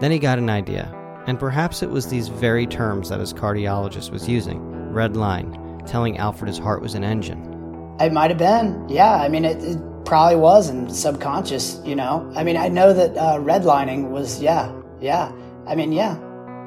Then 0.00 0.10
he 0.10 0.18
got 0.18 0.38
an 0.38 0.50
idea, 0.50 0.92
and 1.26 1.38
perhaps 1.38 1.82
it 1.82 1.90
was 1.90 2.06
these 2.06 2.28
very 2.28 2.66
terms 2.66 3.08
that 3.08 3.20
his 3.20 3.32
cardiologist 3.32 4.10
was 4.10 4.28
using 4.28 4.60
red 4.92 5.16
line, 5.16 5.82
telling 5.86 6.18
Alfred 6.18 6.48
his 6.48 6.58
heart 6.58 6.82
was 6.82 6.94
an 6.94 7.04
engine. 7.04 7.96
It 8.00 8.12
might 8.12 8.30
have 8.30 8.38
been. 8.38 8.88
Yeah, 8.88 9.14
I 9.14 9.28
mean, 9.28 9.44
it, 9.44 9.62
it 9.62 9.78
probably 10.04 10.36
was 10.36 10.68
and 10.68 10.94
subconscious, 10.94 11.80
you 11.84 11.94
know? 11.94 12.30
I 12.36 12.44
mean, 12.44 12.56
I 12.56 12.68
know 12.68 12.92
that 12.92 13.16
uh, 13.16 13.38
redlining 13.38 14.10
was, 14.10 14.42
yeah, 14.42 14.72
yeah. 15.00 15.32
I 15.66 15.74
mean, 15.74 15.92
yeah. 15.92 16.18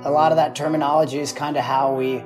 A 0.03 0.11
lot 0.11 0.31
of 0.31 0.37
that 0.37 0.55
terminology 0.55 1.19
is 1.19 1.31
kind 1.31 1.57
of 1.57 1.63
how 1.63 1.93
we 1.93 2.23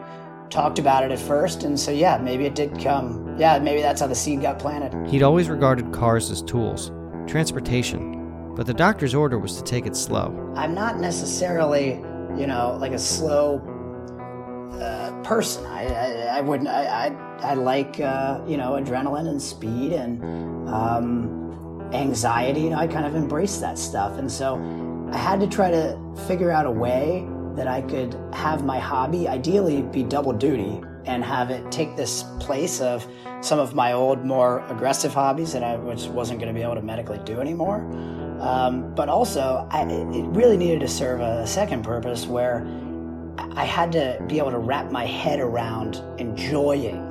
talked 0.50 0.78
about 0.78 1.04
it 1.04 1.12
at 1.12 1.20
first. 1.20 1.64
And 1.64 1.80
so, 1.80 1.92
yeah, 1.92 2.18
maybe 2.18 2.46
it 2.46 2.54
did 2.54 2.80
come. 2.80 3.38
Yeah, 3.38 3.58
maybe 3.60 3.82
that's 3.82 4.02
how 4.02 4.08
the 4.08 4.16
seed 4.16 4.42
got 4.42 4.60
planted. 4.60 5.08
He'd 5.10 5.24
always 5.24 5.50
regarded 5.50 5.92
cars 5.92 6.30
as 6.30 6.42
tools, 6.42 6.92
transportation, 7.28 8.21
but 8.56 8.66
the 8.66 8.74
doctor's 8.74 9.16
order 9.16 9.40
was 9.40 9.56
to 9.58 9.64
take 9.64 9.86
it 9.86 9.96
slow. 9.96 10.54
I'm 10.56 10.74
not 10.74 11.00
necessarily, 11.00 11.92
you 12.38 12.48
know, 12.48 12.78
like 12.80 12.92
a 12.92 13.00
slow 13.00 13.60
uh, 14.74 15.12
person. 15.24 15.66
I, 15.66 15.88
I, 15.88 16.38
I 16.38 16.42
wouldn't, 16.42 16.70
I, 16.70 17.08
I, 17.08 17.52
I 17.52 17.54
like, 17.54 18.00
uh, 18.00 18.42
you 18.48 18.58
know, 18.58 18.72
adrenaline 18.72 19.28
and 19.28 19.42
speed 19.42 19.94
and 19.94 20.22
um, 20.70 21.90
anxiety. 21.94 22.62
You 22.62 22.70
know, 22.72 22.78
I 22.78 22.88
kind 22.88 23.06
of 23.06 23.16
embrace 23.16 23.58
that 23.58 23.78
stuff. 23.78 24.18
And 24.18 24.32
so 24.32 24.56
I 25.12 25.18
had 25.18 25.40
to 25.40 25.48
try 25.48 25.72
to 25.72 26.00
figure 26.28 26.52
out 26.52 26.66
a 26.66 26.72
way 26.72 27.28
that 27.56 27.68
I 27.68 27.82
could 27.82 28.18
have 28.34 28.64
my 28.64 28.80
hobby 28.80 29.28
ideally 29.28 29.82
be 29.82 30.04
double 30.04 30.34
duty 30.34 30.82
and 31.06 31.24
have 31.24 31.50
it 31.50 31.72
take 31.72 31.96
this 31.96 32.24
place 32.40 32.80
of 32.80 33.06
some 33.42 33.60
of 33.60 33.74
my 33.74 33.94
old, 33.94 34.24
more 34.24 34.66
aggressive 34.68 35.14
hobbies 35.14 35.52
that 35.54 35.64
I 35.64 35.76
which 35.76 36.06
wasn't 36.06 36.40
going 36.40 36.54
to 36.54 36.58
be 36.58 36.64
able 36.64 36.76
to 36.76 36.82
medically 36.82 37.20
do 37.26 37.42
anymore. 37.42 37.80
Um, 38.42 38.94
but 38.96 39.08
also, 39.08 39.68
I, 39.70 39.84
it 39.84 40.26
really 40.30 40.58
needed 40.58 40.80
to 40.80 40.88
serve 40.88 41.22
a 41.22 41.46
second 41.46 41.84
purpose 41.84 42.26
where 42.26 42.66
I 43.56 43.66
had 43.66 43.92
to 43.92 44.24
be 44.28 44.40
able 44.40 44.52
to 44.52 44.58
wrap 44.58 44.92
my 44.92 45.06
head 45.06 45.40
around 45.40 46.02
enjoying 46.18 47.08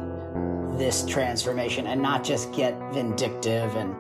this 0.77 1.05
transformation 1.07 1.87
and 1.87 2.03
not 2.03 2.25
just 2.25 2.53
get 2.53 2.77
vindictive 2.93 3.77
and 3.77 3.95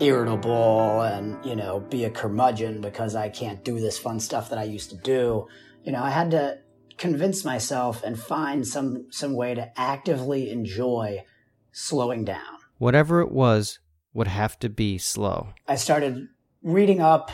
irritable 0.00 1.02
and 1.02 1.44
you 1.44 1.54
know 1.54 1.80
be 1.80 2.04
a 2.04 2.10
curmudgeon 2.10 2.80
because 2.80 3.14
I 3.14 3.28
can't 3.28 3.62
do 3.62 3.78
this 3.78 3.98
fun 3.98 4.18
stuff 4.18 4.50
that 4.50 4.58
I 4.58 4.64
used 4.64 4.90
to 4.90 4.96
do. 4.96 5.46
You 5.84 5.92
know, 5.92 6.02
I 6.02 6.10
had 6.10 6.30
to 6.32 6.58
convince 6.98 7.44
myself 7.44 8.02
and 8.02 8.18
find 8.18 8.66
some 8.66 9.06
some 9.10 9.34
way 9.34 9.54
to 9.54 9.70
actively 9.78 10.50
enjoy 10.50 11.24
slowing 11.70 12.24
down. 12.24 12.58
Whatever 12.78 13.20
it 13.20 13.30
was 13.30 13.78
would 14.14 14.28
have 14.28 14.58
to 14.58 14.68
be 14.68 14.98
slow. 14.98 15.50
I 15.68 15.76
started 15.76 16.28
reading 16.62 17.00
up 17.00 17.30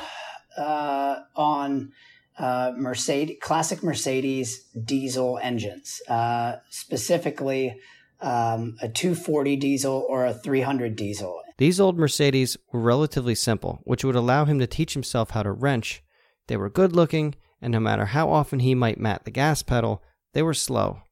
uh, 0.57 1.21
on 1.37 1.93
uh, 2.39 2.73
Mercedes, 2.77 3.37
classic 3.41 3.83
Mercedes 3.83 4.65
diesel 4.85 5.39
engines, 5.43 6.01
uh, 6.09 6.57
specifically 6.71 7.79
um, 8.21 8.77
a 8.81 8.89
240 8.89 9.57
diesel 9.57 10.07
or 10.09 10.27
a 10.27 10.35
300 10.35 10.97
diesel. 10.97 11.41
These 11.59 11.81
old 11.81 11.99
Mercedes 11.99 12.57
were 12.73 12.81
relatively 12.81 13.35
simple, 13.35 13.81
which 13.85 14.05
would 14.05 14.15
allow 14.15 14.45
him 14.45 14.59
to 14.61 14.67
teach 14.67 14.95
himself 14.95 15.31
how 15.31 15.43
to 15.43 15.53
wrench. 15.53 16.03
They 16.47 16.57
were 16.57 16.71
good 16.71 16.95
looking, 16.95 17.35
and 17.61 17.73
no 17.73 17.81
matter 17.81 18.07
how 18.07 18.31
often 18.31 18.61
he 18.61 18.75
might 18.75 19.01
mat 19.01 19.25
the 19.25 19.31
gas 19.31 19.63
pedal, 19.63 20.03
they 20.35 20.43
were 20.43 20.55
slow. 20.55 21.03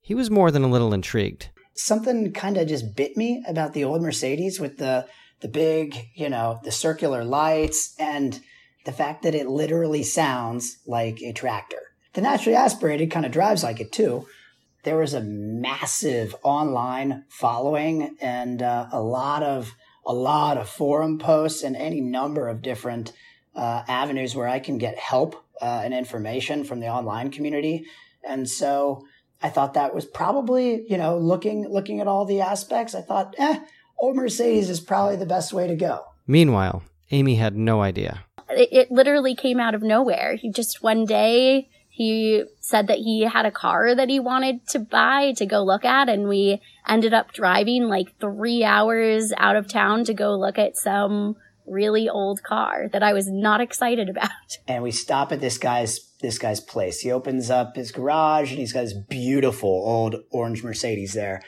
He 0.00 0.14
was 0.14 0.30
more 0.30 0.50
than 0.50 0.64
a 0.64 0.70
little 0.70 0.92
intrigued. 0.92 1.50
Something 1.74 2.32
kind 2.32 2.56
of 2.56 2.66
just 2.66 2.96
bit 2.96 3.16
me 3.16 3.44
about 3.46 3.72
the 3.72 3.84
old 3.84 4.02
Mercedes 4.02 4.58
with 4.58 4.78
the 4.78 5.06
the 5.40 5.48
big, 5.48 6.08
you 6.14 6.28
know, 6.28 6.60
the 6.64 6.72
circular 6.72 7.24
lights 7.24 7.94
and 7.98 8.40
the 8.84 8.92
fact 8.92 9.22
that 9.22 9.34
it 9.34 9.48
literally 9.48 10.02
sounds 10.02 10.78
like 10.86 11.20
a 11.22 11.32
tractor. 11.32 11.80
The 12.14 12.22
naturally 12.22 12.56
aspirated 12.56 13.10
kind 13.10 13.26
of 13.26 13.32
drives 13.32 13.62
like 13.62 13.80
it 13.80 13.92
too. 13.92 14.26
There 14.82 14.96
was 14.96 15.14
a 15.14 15.20
massive 15.20 16.34
online 16.42 17.24
following 17.28 18.16
and 18.20 18.62
uh, 18.62 18.88
a 18.92 19.00
lot 19.00 19.42
of 19.42 19.74
a 20.06 20.14
lot 20.14 20.56
of 20.56 20.68
forum 20.68 21.18
posts 21.18 21.62
and 21.62 21.76
any 21.76 22.00
number 22.00 22.48
of 22.48 22.62
different 22.62 23.12
uh, 23.54 23.82
avenues 23.86 24.34
where 24.34 24.48
I 24.48 24.58
can 24.58 24.78
get 24.78 24.98
help 24.98 25.44
uh, 25.60 25.82
and 25.84 25.92
information 25.92 26.64
from 26.64 26.80
the 26.80 26.88
online 26.88 27.30
community. 27.30 27.84
And 28.26 28.48
so 28.48 29.04
I 29.42 29.50
thought 29.50 29.74
that 29.74 29.94
was 29.94 30.06
probably, 30.06 30.86
you 30.88 30.96
know, 30.96 31.18
looking 31.18 31.68
looking 31.68 32.00
at 32.00 32.08
all 32.08 32.24
the 32.24 32.40
aspects, 32.40 32.94
I 32.94 33.02
thought, 33.02 33.34
eh, 33.38 33.60
old 34.00 34.16
Mercedes 34.16 34.70
is 34.70 34.80
probably 34.80 35.16
the 35.16 35.26
best 35.26 35.52
way 35.52 35.68
to 35.68 35.76
go. 35.76 36.06
Meanwhile, 36.26 36.82
Amy 37.10 37.36
had 37.36 37.56
no 37.56 37.82
idea. 37.82 38.24
It, 38.48 38.68
it 38.72 38.90
literally 38.90 39.34
came 39.34 39.60
out 39.60 39.74
of 39.74 39.82
nowhere. 39.82 40.36
He 40.36 40.50
just 40.50 40.82
one 40.82 41.04
day 41.04 41.68
he 41.88 42.44
said 42.60 42.86
that 42.86 42.98
he 42.98 43.22
had 43.22 43.46
a 43.46 43.50
car 43.50 43.94
that 43.94 44.08
he 44.08 44.18
wanted 44.18 44.66
to 44.68 44.78
buy 44.78 45.32
to 45.36 45.44
go 45.44 45.62
look 45.62 45.84
at 45.84 46.08
and 46.08 46.28
we 46.28 46.60
ended 46.88 47.12
up 47.12 47.32
driving 47.32 47.88
like 47.88 48.18
3 48.20 48.64
hours 48.64 49.32
out 49.36 49.56
of 49.56 49.68
town 49.68 50.04
to 50.04 50.14
go 50.14 50.34
look 50.34 50.58
at 50.58 50.76
some 50.76 51.36
really 51.66 52.08
old 52.08 52.42
car 52.42 52.88
that 52.92 53.02
I 53.02 53.12
was 53.12 53.28
not 53.28 53.60
excited 53.60 54.08
about. 54.08 54.30
And 54.66 54.82
we 54.82 54.92
stop 54.92 55.30
at 55.32 55.40
this 55.40 55.58
guy's 55.58 56.00
this 56.20 56.38
guy's 56.38 56.60
place. 56.60 57.00
He 57.00 57.10
opens 57.10 57.50
up 57.50 57.76
his 57.76 57.92
garage 57.92 58.50
and 58.50 58.58
he's 58.58 58.72
got 58.72 58.82
this 58.82 58.92
beautiful 58.92 59.68
old 59.70 60.16
orange 60.30 60.62
Mercedes 60.62 61.14
there 61.14 61.42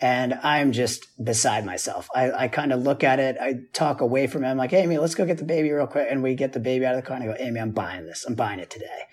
and 0.00 0.34
I'm 0.42 0.72
just 0.72 1.06
beside 1.22 1.64
myself. 1.64 2.08
I, 2.14 2.30
I 2.32 2.48
kind 2.48 2.72
of 2.72 2.80
look 2.80 3.02
at 3.04 3.18
it. 3.18 3.36
I 3.40 3.60
talk 3.72 4.00
away 4.00 4.26
from 4.26 4.44
him, 4.44 4.58
like, 4.58 4.72
Amy, 4.72 4.98
let's 4.98 5.14
go 5.14 5.24
get 5.24 5.38
the 5.38 5.44
baby 5.44 5.72
real 5.72 5.86
quick." 5.86 6.08
And 6.10 6.22
we 6.22 6.34
get 6.34 6.52
the 6.52 6.60
baby 6.60 6.84
out 6.84 6.94
of 6.94 7.02
the 7.02 7.06
car, 7.06 7.16
and 7.16 7.24
I 7.24 7.32
go, 7.32 7.36
"Amy, 7.38 7.60
I'm 7.60 7.70
buying 7.70 8.06
this. 8.06 8.24
I'm 8.26 8.34
buying 8.34 8.60
it 8.60 8.70
today." 8.70 9.06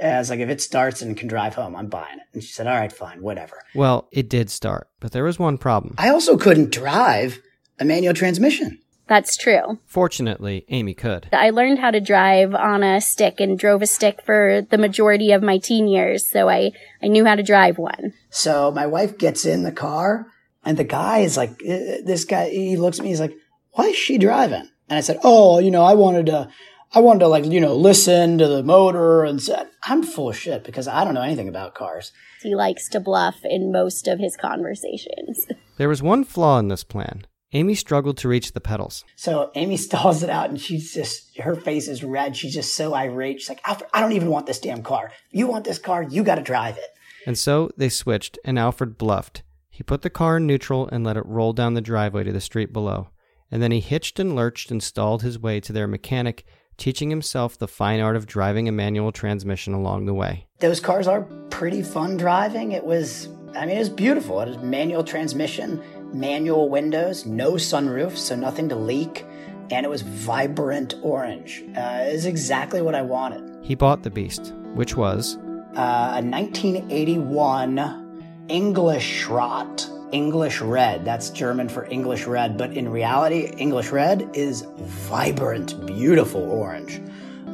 And 0.00 0.14
I 0.14 0.18
was 0.18 0.30
like, 0.30 0.40
"If 0.40 0.48
it 0.48 0.62
starts 0.62 1.02
and 1.02 1.16
can 1.16 1.28
drive 1.28 1.54
home, 1.54 1.74
I'm 1.74 1.88
buying 1.88 2.18
it." 2.18 2.26
And 2.32 2.42
she 2.42 2.52
said, 2.52 2.66
"All 2.66 2.78
right, 2.78 2.92
fine, 2.92 3.22
whatever." 3.22 3.56
Well, 3.74 4.08
it 4.12 4.28
did 4.28 4.50
start, 4.50 4.88
but 5.00 5.12
there 5.12 5.24
was 5.24 5.38
one 5.38 5.58
problem. 5.58 5.94
I 5.98 6.10
also 6.10 6.36
couldn't 6.36 6.70
drive 6.70 7.40
a 7.80 7.84
manual 7.84 8.14
transmission. 8.14 8.78
That's 9.08 9.38
true. 9.38 9.78
Fortunately, 9.86 10.66
Amy 10.68 10.92
could. 10.92 11.28
I 11.32 11.48
learned 11.48 11.78
how 11.78 11.90
to 11.90 12.00
drive 12.00 12.54
on 12.54 12.82
a 12.82 13.00
stick 13.00 13.40
and 13.40 13.58
drove 13.58 13.80
a 13.80 13.86
stick 13.86 14.20
for 14.22 14.66
the 14.68 14.76
majority 14.76 15.32
of 15.32 15.42
my 15.42 15.56
teen 15.56 15.88
years, 15.88 16.30
so 16.30 16.48
I, 16.50 16.72
I 17.02 17.08
knew 17.08 17.24
how 17.24 17.34
to 17.34 17.42
drive 17.42 17.78
one. 17.78 18.12
So 18.30 18.70
my 18.70 18.86
wife 18.86 19.18
gets 19.18 19.44
in 19.46 19.62
the 19.62 19.72
car, 19.72 20.26
and 20.64 20.76
the 20.76 20.84
guy 20.84 21.18
is 21.18 21.36
like, 21.36 21.50
uh, 21.50 22.04
this 22.04 22.24
guy, 22.24 22.50
he 22.50 22.76
looks 22.76 22.98
at 22.98 23.02
me, 23.02 23.10
he's 23.10 23.20
like, 23.20 23.36
why 23.72 23.84
is 23.86 23.96
she 23.96 24.18
driving? 24.18 24.68
And 24.88 24.96
I 24.96 25.00
said, 25.00 25.18
oh, 25.22 25.58
you 25.58 25.70
know, 25.70 25.84
I 25.84 25.94
wanted 25.94 26.26
to, 26.26 26.48
I 26.92 27.00
wanted 27.00 27.20
to 27.20 27.28
like, 27.28 27.44
you 27.44 27.60
know, 27.60 27.76
listen 27.76 28.38
to 28.38 28.48
the 28.48 28.62
motor 28.62 29.24
and 29.24 29.40
said, 29.40 29.68
I'm 29.84 30.02
full 30.02 30.30
of 30.30 30.38
shit 30.38 30.64
because 30.64 30.88
I 30.88 31.04
don't 31.04 31.14
know 31.14 31.22
anything 31.22 31.48
about 31.48 31.74
cars. 31.74 32.12
He 32.42 32.54
likes 32.54 32.88
to 32.90 33.00
bluff 33.00 33.40
in 33.44 33.72
most 33.72 34.08
of 34.08 34.18
his 34.18 34.36
conversations. 34.36 35.46
There 35.78 35.88
was 35.88 36.02
one 36.02 36.24
flaw 36.24 36.58
in 36.58 36.66
this 36.66 36.82
plan. 36.82 37.24
Amy 37.52 37.76
struggled 37.76 38.16
to 38.18 38.28
reach 38.28 38.50
the 38.50 38.60
pedals. 38.60 39.04
So 39.14 39.52
Amy 39.54 39.76
stalls 39.88 40.24
it 40.24 40.28
out 40.28 40.50
and 40.50 40.60
she's 40.60 40.92
just, 40.92 41.38
her 41.38 41.54
face 41.54 41.86
is 41.86 42.02
red. 42.02 42.36
She's 42.36 42.52
just 42.52 42.74
so 42.74 42.94
irate. 42.94 43.40
She's 43.40 43.48
like, 43.48 43.60
Alfred, 43.64 43.88
I 43.94 44.00
don't 44.00 44.10
even 44.10 44.28
want 44.28 44.46
this 44.46 44.58
damn 44.58 44.82
car. 44.82 45.12
You 45.30 45.46
want 45.46 45.64
this 45.64 45.78
car, 45.78 46.02
you 46.02 46.24
got 46.24 46.34
to 46.34 46.42
drive 46.42 46.78
it. 46.78 46.90
And 47.28 47.36
so 47.36 47.68
they 47.76 47.90
switched, 47.90 48.38
and 48.42 48.58
Alfred 48.58 48.96
bluffed. 48.96 49.42
He 49.68 49.82
put 49.82 50.00
the 50.00 50.08
car 50.08 50.38
in 50.38 50.46
neutral 50.46 50.88
and 50.90 51.04
let 51.04 51.18
it 51.18 51.26
roll 51.26 51.52
down 51.52 51.74
the 51.74 51.82
driveway 51.82 52.24
to 52.24 52.32
the 52.32 52.40
street 52.40 52.72
below. 52.72 53.10
And 53.50 53.62
then 53.62 53.70
he 53.70 53.80
hitched 53.80 54.18
and 54.18 54.34
lurched 54.34 54.70
and 54.70 54.82
stalled 54.82 55.20
his 55.20 55.38
way 55.38 55.60
to 55.60 55.72
their 55.74 55.86
mechanic, 55.86 56.46
teaching 56.78 57.10
himself 57.10 57.58
the 57.58 57.68
fine 57.68 58.00
art 58.00 58.16
of 58.16 58.24
driving 58.24 58.66
a 58.66 58.72
manual 58.72 59.12
transmission 59.12 59.74
along 59.74 60.06
the 60.06 60.14
way. 60.14 60.46
Those 60.60 60.80
cars 60.80 61.06
are 61.06 61.28
pretty 61.50 61.82
fun 61.82 62.16
driving. 62.16 62.72
It 62.72 62.84
was, 62.84 63.28
I 63.54 63.66
mean, 63.66 63.76
it 63.76 63.80
was 63.80 63.90
beautiful. 63.90 64.40
It 64.40 64.48
was 64.48 64.58
manual 64.60 65.04
transmission, 65.04 65.82
manual 66.14 66.70
windows, 66.70 67.26
no 67.26 67.52
sunroof, 67.52 68.16
so 68.16 68.36
nothing 68.36 68.70
to 68.70 68.74
leak, 68.74 69.26
and 69.70 69.84
it 69.84 69.90
was 69.90 70.00
vibrant 70.00 70.94
orange. 71.02 71.62
Uh, 71.76 72.06
it 72.06 72.14
is 72.14 72.24
exactly 72.24 72.80
what 72.80 72.94
I 72.94 73.02
wanted. 73.02 73.62
He 73.62 73.74
bought 73.74 74.02
the 74.02 74.10
beast, 74.10 74.54
which 74.72 74.96
was 74.96 75.36
Uh, 75.78 76.18
a 76.18 76.22
1981 76.22 78.46
Englischrot. 78.48 79.94
English 80.10 80.60
red. 80.60 81.04
That's 81.04 81.30
German 81.30 81.68
for 81.68 81.84
English 81.84 82.26
red, 82.26 82.56
but 82.56 82.76
in 82.76 82.88
reality, 82.88 83.52
English 83.58 83.90
red 83.90 84.28
is 84.34 84.66
vibrant, 84.78 85.86
beautiful 85.86 86.50
orange. 86.50 87.00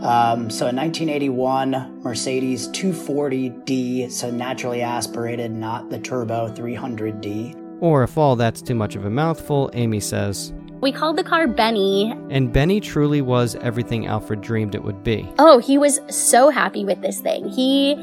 Um, 0.02 0.48
so 0.48 0.66
a 0.66 0.72
1981 0.72 2.00
Mercedes 2.02 2.68
240D, 2.68 4.10
so 4.10 4.30
naturally 4.30 4.80
aspirated, 4.80 5.50
not 5.50 5.90
the 5.90 5.98
turbo 5.98 6.48
300D. 6.48 7.60
Or 7.80 8.04
if 8.04 8.16
all 8.16 8.36
that's 8.36 8.62
too 8.62 8.74
much 8.74 8.96
of 8.96 9.04
a 9.04 9.10
mouthful, 9.10 9.70
Amy 9.74 10.00
says. 10.00 10.54
We 10.84 10.92
called 10.92 11.16
the 11.16 11.24
car 11.24 11.46
Benny. 11.46 12.12
And 12.28 12.52
Benny 12.52 12.78
truly 12.78 13.22
was 13.22 13.54
everything 13.54 14.06
Alfred 14.06 14.42
dreamed 14.42 14.74
it 14.74 14.84
would 14.84 15.02
be. 15.02 15.26
Oh, 15.38 15.58
he 15.58 15.78
was 15.78 15.98
so 16.10 16.50
happy 16.50 16.84
with 16.84 17.00
this 17.00 17.20
thing. 17.20 17.48
He 17.48 17.94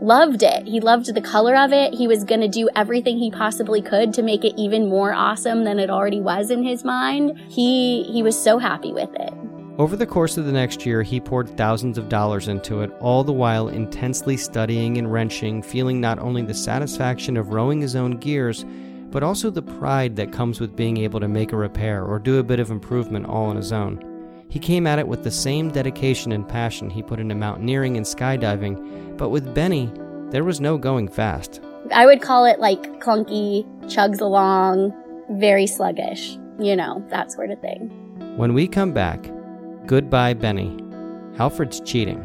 loved 0.00 0.44
it. 0.44 0.64
He 0.64 0.78
loved 0.78 1.12
the 1.12 1.20
color 1.20 1.56
of 1.56 1.72
it. 1.72 1.94
He 1.94 2.06
was 2.06 2.22
going 2.22 2.40
to 2.40 2.46
do 2.46 2.68
everything 2.76 3.18
he 3.18 3.32
possibly 3.32 3.82
could 3.82 4.14
to 4.14 4.22
make 4.22 4.44
it 4.44 4.54
even 4.56 4.88
more 4.88 5.12
awesome 5.12 5.64
than 5.64 5.80
it 5.80 5.90
already 5.90 6.20
was 6.20 6.52
in 6.52 6.62
his 6.62 6.84
mind. 6.84 7.36
He 7.48 8.04
he 8.04 8.22
was 8.22 8.40
so 8.40 8.58
happy 8.58 8.92
with 8.92 9.10
it. 9.16 9.34
Over 9.76 9.96
the 9.96 10.06
course 10.06 10.38
of 10.38 10.44
the 10.46 10.52
next 10.52 10.86
year, 10.86 11.02
he 11.02 11.18
poured 11.18 11.56
thousands 11.56 11.98
of 11.98 12.08
dollars 12.08 12.46
into 12.46 12.82
it, 12.82 12.92
all 13.00 13.24
the 13.24 13.32
while 13.32 13.66
intensely 13.66 14.36
studying 14.36 14.96
and 14.98 15.12
wrenching, 15.12 15.60
feeling 15.60 16.00
not 16.00 16.20
only 16.20 16.42
the 16.42 16.54
satisfaction 16.54 17.36
of 17.36 17.48
rowing 17.48 17.80
his 17.80 17.96
own 17.96 18.12
gears, 18.12 18.64
but 19.10 19.22
also 19.22 19.50
the 19.50 19.62
pride 19.62 20.16
that 20.16 20.32
comes 20.32 20.60
with 20.60 20.76
being 20.76 20.96
able 20.98 21.20
to 21.20 21.28
make 21.28 21.52
a 21.52 21.56
repair 21.56 22.04
or 22.04 22.18
do 22.18 22.38
a 22.38 22.42
bit 22.42 22.60
of 22.60 22.70
improvement 22.70 23.26
all 23.26 23.46
on 23.46 23.56
his 23.56 23.72
own. 23.72 24.04
He 24.48 24.58
came 24.58 24.86
at 24.86 24.98
it 24.98 25.08
with 25.08 25.24
the 25.24 25.30
same 25.30 25.70
dedication 25.70 26.32
and 26.32 26.48
passion 26.48 26.88
he 26.88 27.02
put 27.02 27.20
into 27.20 27.34
mountaineering 27.34 27.96
and 27.96 28.06
skydiving, 28.06 29.16
but 29.16 29.28
with 29.28 29.54
Benny, 29.54 29.92
there 30.30 30.44
was 30.44 30.60
no 30.60 30.78
going 30.78 31.08
fast. 31.08 31.60
I 31.94 32.06
would 32.06 32.22
call 32.22 32.44
it 32.44 32.58
like 32.58 33.00
clunky, 33.00 33.64
chugs 33.84 34.20
along, 34.20 34.92
very 35.30 35.66
sluggish, 35.66 36.38
you 36.58 36.76
know, 36.76 37.04
that 37.10 37.32
sort 37.32 37.50
of 37.50 37.60
thing. 37.60 37.88
When 38.36 38.54
we 38.54 38.68
come 38.68 38.92
back, 38.92 39.30
goodbye, 39.86 40.34
Benny. 40.34 40.76
Alfred's 41.38 41.80
cheating. 41.80 42.24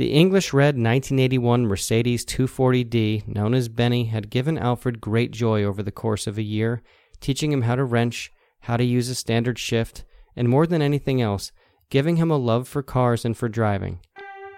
The 0.00 0.12
English 0.12 0.54
red 0.54 0.76
1981 0.76 1.66
Mercedes 1.66 2.24
240D, 2.24 3.28
known 3.28 3.52
as 3.52 3.68
Benny, 3.68 4.04
had 4.04 4.30
given 4.30 4.56
Alfred 4.56 4.98
great 4.98 5.30
joy 5.30 5.62
over 5.62 5.82
the 5.82 5.92
course 5.92 6.26
of 6.26 6.38
a 6.38 6.42
year, 6.42 6.80
teaching 7.20 7.52
him 7.52 7.60
how 7.60 7.76
to 7.76 7.84
wrench, 7.84 8.32
how 8.60 8.78
to 8.78 8.82
use 8.82 9.10
a 9.10 9.14
standard 9.14 9.58
shift, 9.58 10.06
and 10.34 10.48
more 10.48 10.66
than 10.66 10.80
anything 10.80 11.20
else, 11.20 11.52
giving 11.90 12.16
him 12.16 12.30
a 12.30 12.38
love 12.38 12.66
for 12.66 12.82
cars 12.82 13.26
and 13.26 13.36
for 13.36 13.46
driving. 13.46 14.00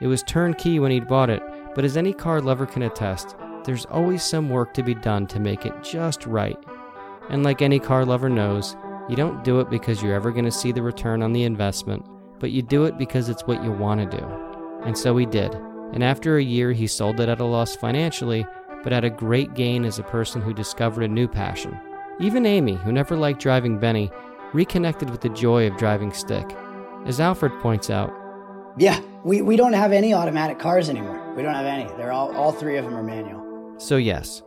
It 0.01 0.07
was 0.07 0.23
turnkey 0.23 0.79
when 0.79 0.93
he'd 0.93 1.09
bought 1.09 1.29
it, 1.29 1.43
but 1.75 1.85
as 1.85 1.97
any 1.97 2.13
car 2.13 2.41
lover 2.41 2.65
can 2.65 2.83
attest, 2.83 3.35
there's 3.65 3.87
always 3.87 4.23
some 4.23 4.49
work 4.49 4.73
to 4.75 4.85
be 4.85 4.95
done 4.95 5.27
to 5.27 5.41
make 5.41 5.67
it 5.67 5.75
just 5.83 6.25
right. 6.25 6.57
And 7.31 7.43
like 7.43 7.63
any 7.63 7.81
car 7.81 8.05
lover 8.05 8.29
knows, 8.29 8.77
you 9.09 9.17
don't 9.17 9.43
do 9.43 9.59
it 9.59 9.71
because 9.71 10.05
you're 10.05 10.15
ever 10.15 10.31
going 10.31 10.45
to 10.45 10.53
see 10.53 10.71
the 10.71 10.83
return 10.83 11.21
on 11.21 11.33
the 11.33 11.43
investment, 11.43 12.07
but 12.39 12.53
you 12.53 12.63
do 12.63 12.85
it 12.85 12.97
because 12.97 13.29
it's 13.29 13.45
what 13.49 13.65
you 13.65 13.73
want 13.73 14.09
to 14.09 14.19
do. 14.19 14.52
And 14.85 14.97
so 14.97 15.17
he 15.17 15.27
did. 15.27 15.55
And 15.93 16.03
after 16.03 16.37
a 16.37 16.43
year, 16.43 16.73
he 16.73 16.87
sold 16.87 17.21
it 17.21 17.29
at 17.29 17.41
a 17.41 17.45
loss 17.45 17.77
financially, 17.77 18.47
but 18.83 18.93
at 18.93 19.05
a 19.05 19.11
great 19.11 19.55
gain 19.55 19.85
as 19.85 19.99
a 19.99 20.03
person 20.05 20.41
who 20.41 20.53
discovered 20.55 21.05
a 21.05 21.09
new 21.09 21.29
passion. 21.29 21.79
Even 22.21 22.47
Amy, 22.47 22.75
who 22.75 22.93
never 22.93 23.17
liked 23.17 23.41
driving 23.41 23.79
Benny, 23.79 24.11
reconnected 24.53 25.11
with 25.11 25.21
the 25.21 25.29
joy 25.31 25.67
of 25.67 25.77
driving 25.77 26.13
stick. 26.13 26.57
As 27.07 27.21
Alfred 27.21 27.53
points 27.61 27.91
out, 27.91 28.13
Yeah, 28.77 29.01
we, 29.25 29.43
we 29.43 29.57
don't 29.57 29.73
have 29.73 29.93
any 29.93 30.15
automatic 30.15 30.59
cars 30.59 30.89
anymore. 30.89 31.21
We 31.37 31.43
don't 31.43 31.55
have 31.55 31.67
any. 31.67 31.85
They're 31.97 32.13
all 32.13 32.35
all 32.37 32.53
three 32.53 32.77
of 32.77 32.85
them 32.85 32.95
are 32.95 33.03
manual. 33.03 33.75
so 33.79 33.97
yes, 33.97 34.43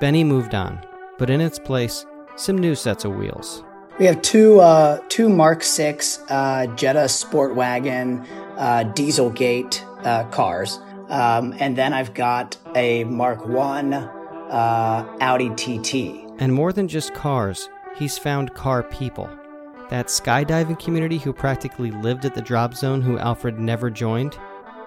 Benny 0.00 0.24
moved 0.24 0.54
on, 0.54 0.80
but 1.18 1.30
in 1.30 1.40
its 1.40 1.58
place, 1.58 2.06
some 2.36 2.56
new 2.58 2.74
sets 2.74 3.04
of 3.04 3.14
wheels. 3.16 3.62
We 3.98 4.06
have 4.06 4.22
two 4.22 4.60
uh, 4.60 5.00
two 5.08 5.28
Mark 5.28 5.62
Six 5.62 6.20
uh, 6.30 6.66
Jetta 6.74 7.08
Sport 7.08 7.54
Wagon 7.54 8.24
uh, 8.60 8.84
Dieselgate 8.84 9.84
uh, 10.06 10.24
cars, 10.30 10.78
um, 11.08 11.54
and 11.58 11.76
then 11.76 11.92
I've 11.92 12.14
got 12.14 12.56
a 12.76 13.02
Mark 13.04 13.46
One 13.46 13.94
uh, 13.94 15.16
Audi 15.20 15.50
TT. 15.50 16.30
And 16.38 16.52
more 16.52 16.72
than 16.72 16.86
just 16.86 17.14
cars, 17.14 17.68
he's 17.96 18.18
found 18.18 18.54
car 18.54 18.82
people. 18.82 19.28
That 19.88 20.06
skydiving 20.06 20.78
community 20.78 21.18
who 21.18 21.32
practically 21.32 21.90
lived 21.90 22.24
at 22.24 22.34
the 22.34 22.42
drop 22.42 22.74
zone 22.74 23.02
who 23.02 23.18
Alfred 23.18 23.58
never 23.58 23.90
joined, 23.90 24.38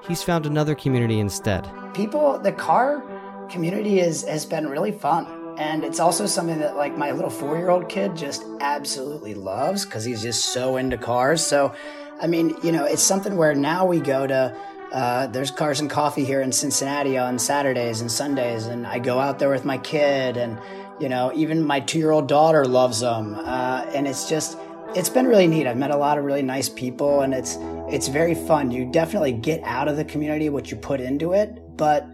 he's 0.07 0.23
found 0.23 0.45
another 0.45 0.75
community 0.75 1.19
instead. 1.19 1.69
People, 1.93 2.39
the 2.39 2.53
car 2.53 3.03
community 3.49 3.99
is 3.99 4.23
has 4.23 4.45
been 4.45 4.67
really 4.67 4.91
fun. 4.91 5.27
And 5.57 5.83
it's 5.83 5.99
also 5.99 6.25
something 6.25 6.59
that 6.59 6.75
like 6.75 6.97
my 6.97 7.11
little 7.11 7.29
four 7.29 7.57
year 7.57 7.69
old 7.69 7.87
kid 7.87 8.15
just 8.15 8.43
absolutely 8.59 9.35
loves 9.35 9.85
because 9.85 10.03
he's 10.03 10.21
just 10.21 10.45
so 10.45 10.77
into 10.77 10.97
cars. 10.97 11.45
So, 11.45 11.73
I 12.21 12.27
mean, 12.27 12.55
you 12.63 12.71
know, 12.71 12.85
it's 12.85 13.01
something 13.01 13.35
where 13.35 13.53
now 13.53 13.85
we 13.85 13.99
go 13.99 14.27
to, 14.27 14.55
uh, 14.91 15.27
there's 15.27 15.51
Cars 15.51 15.79
and 15.79 15.89
Coffee 15.89 16.23
here 16.23 16.41
in 16.41 16.51
Cincinnati 16.51 17.17
on 17.17 17.39
Saturdays 17.39 18.01
and 18.01 18.11
Sundays. 18.11 18.67
And 18.67 18.85
I 18.85 18.99
go 18.99 19.19
out 19.19 19.39
there 19.39 19.49
with 19.49 19.65
my 19.65 19.77
kid 19.77 20.37
and, 20.37 20.59
you 20.99 21.09
know, 21.09 21.31
even 21.35 21.65
my 21.65 21.79
two 21.79 21.97
year 21.97 22.11
old 22.11 22.27
daughter 22.27 22.65
loves 22.65 22.99
them. 22.99 23.35
Uh, 23.35 23.85
and 23.93 24.07
it's 24.07 24.29
just, 24.29 24.57
it's 24.95 25.09
been 25.09 25.27
really 25.27 25.47
neat. 25.47 25.67
I've 25.67 25.77
met 25.77 25.91
a 25.91 25.97
lot 25.97 26.17
of 26.17 26.23
really 26.23 26.43
nice 26.43 26.69
people 26.69 27.21
and 27.21 27.33
it's, 27.33 27.57
it's 27.89 28.07
very 28.07 28.35
fun. 28.35 28.71
You 28.71 28.89
definitely 28.91 29.33
get 29.33 29.61
out 29.63 29.87
of 29.87 29.97
the 29.97 30.05
community 30.05 30.49
what 30.49 30.69
you 30.69 30.77
put 30.77 31.01
into 31.01 31.33
it. 31.33 31.59
But 31.75 32.07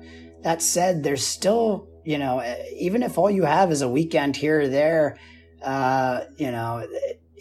that 0.44 0.62
said, 0.62 1.04
there's 1.04 1.26
still, 1.26 1.88
you 2.06 2.18
know, 2.18 2.42
even 2.78 3.04
if 3.04 3.18
all 3.18 3.30
you 3.30 3.44
have 3.44 3.72
is 3.72 3.82
a 3.82 3.90
weekend 3.90 4.38
here 4.38 4.62
or 4.62 4.68
there, 4.68 5.18
uh, 5.62 6.22
you 6.38 6.52
know, 6.52 6.88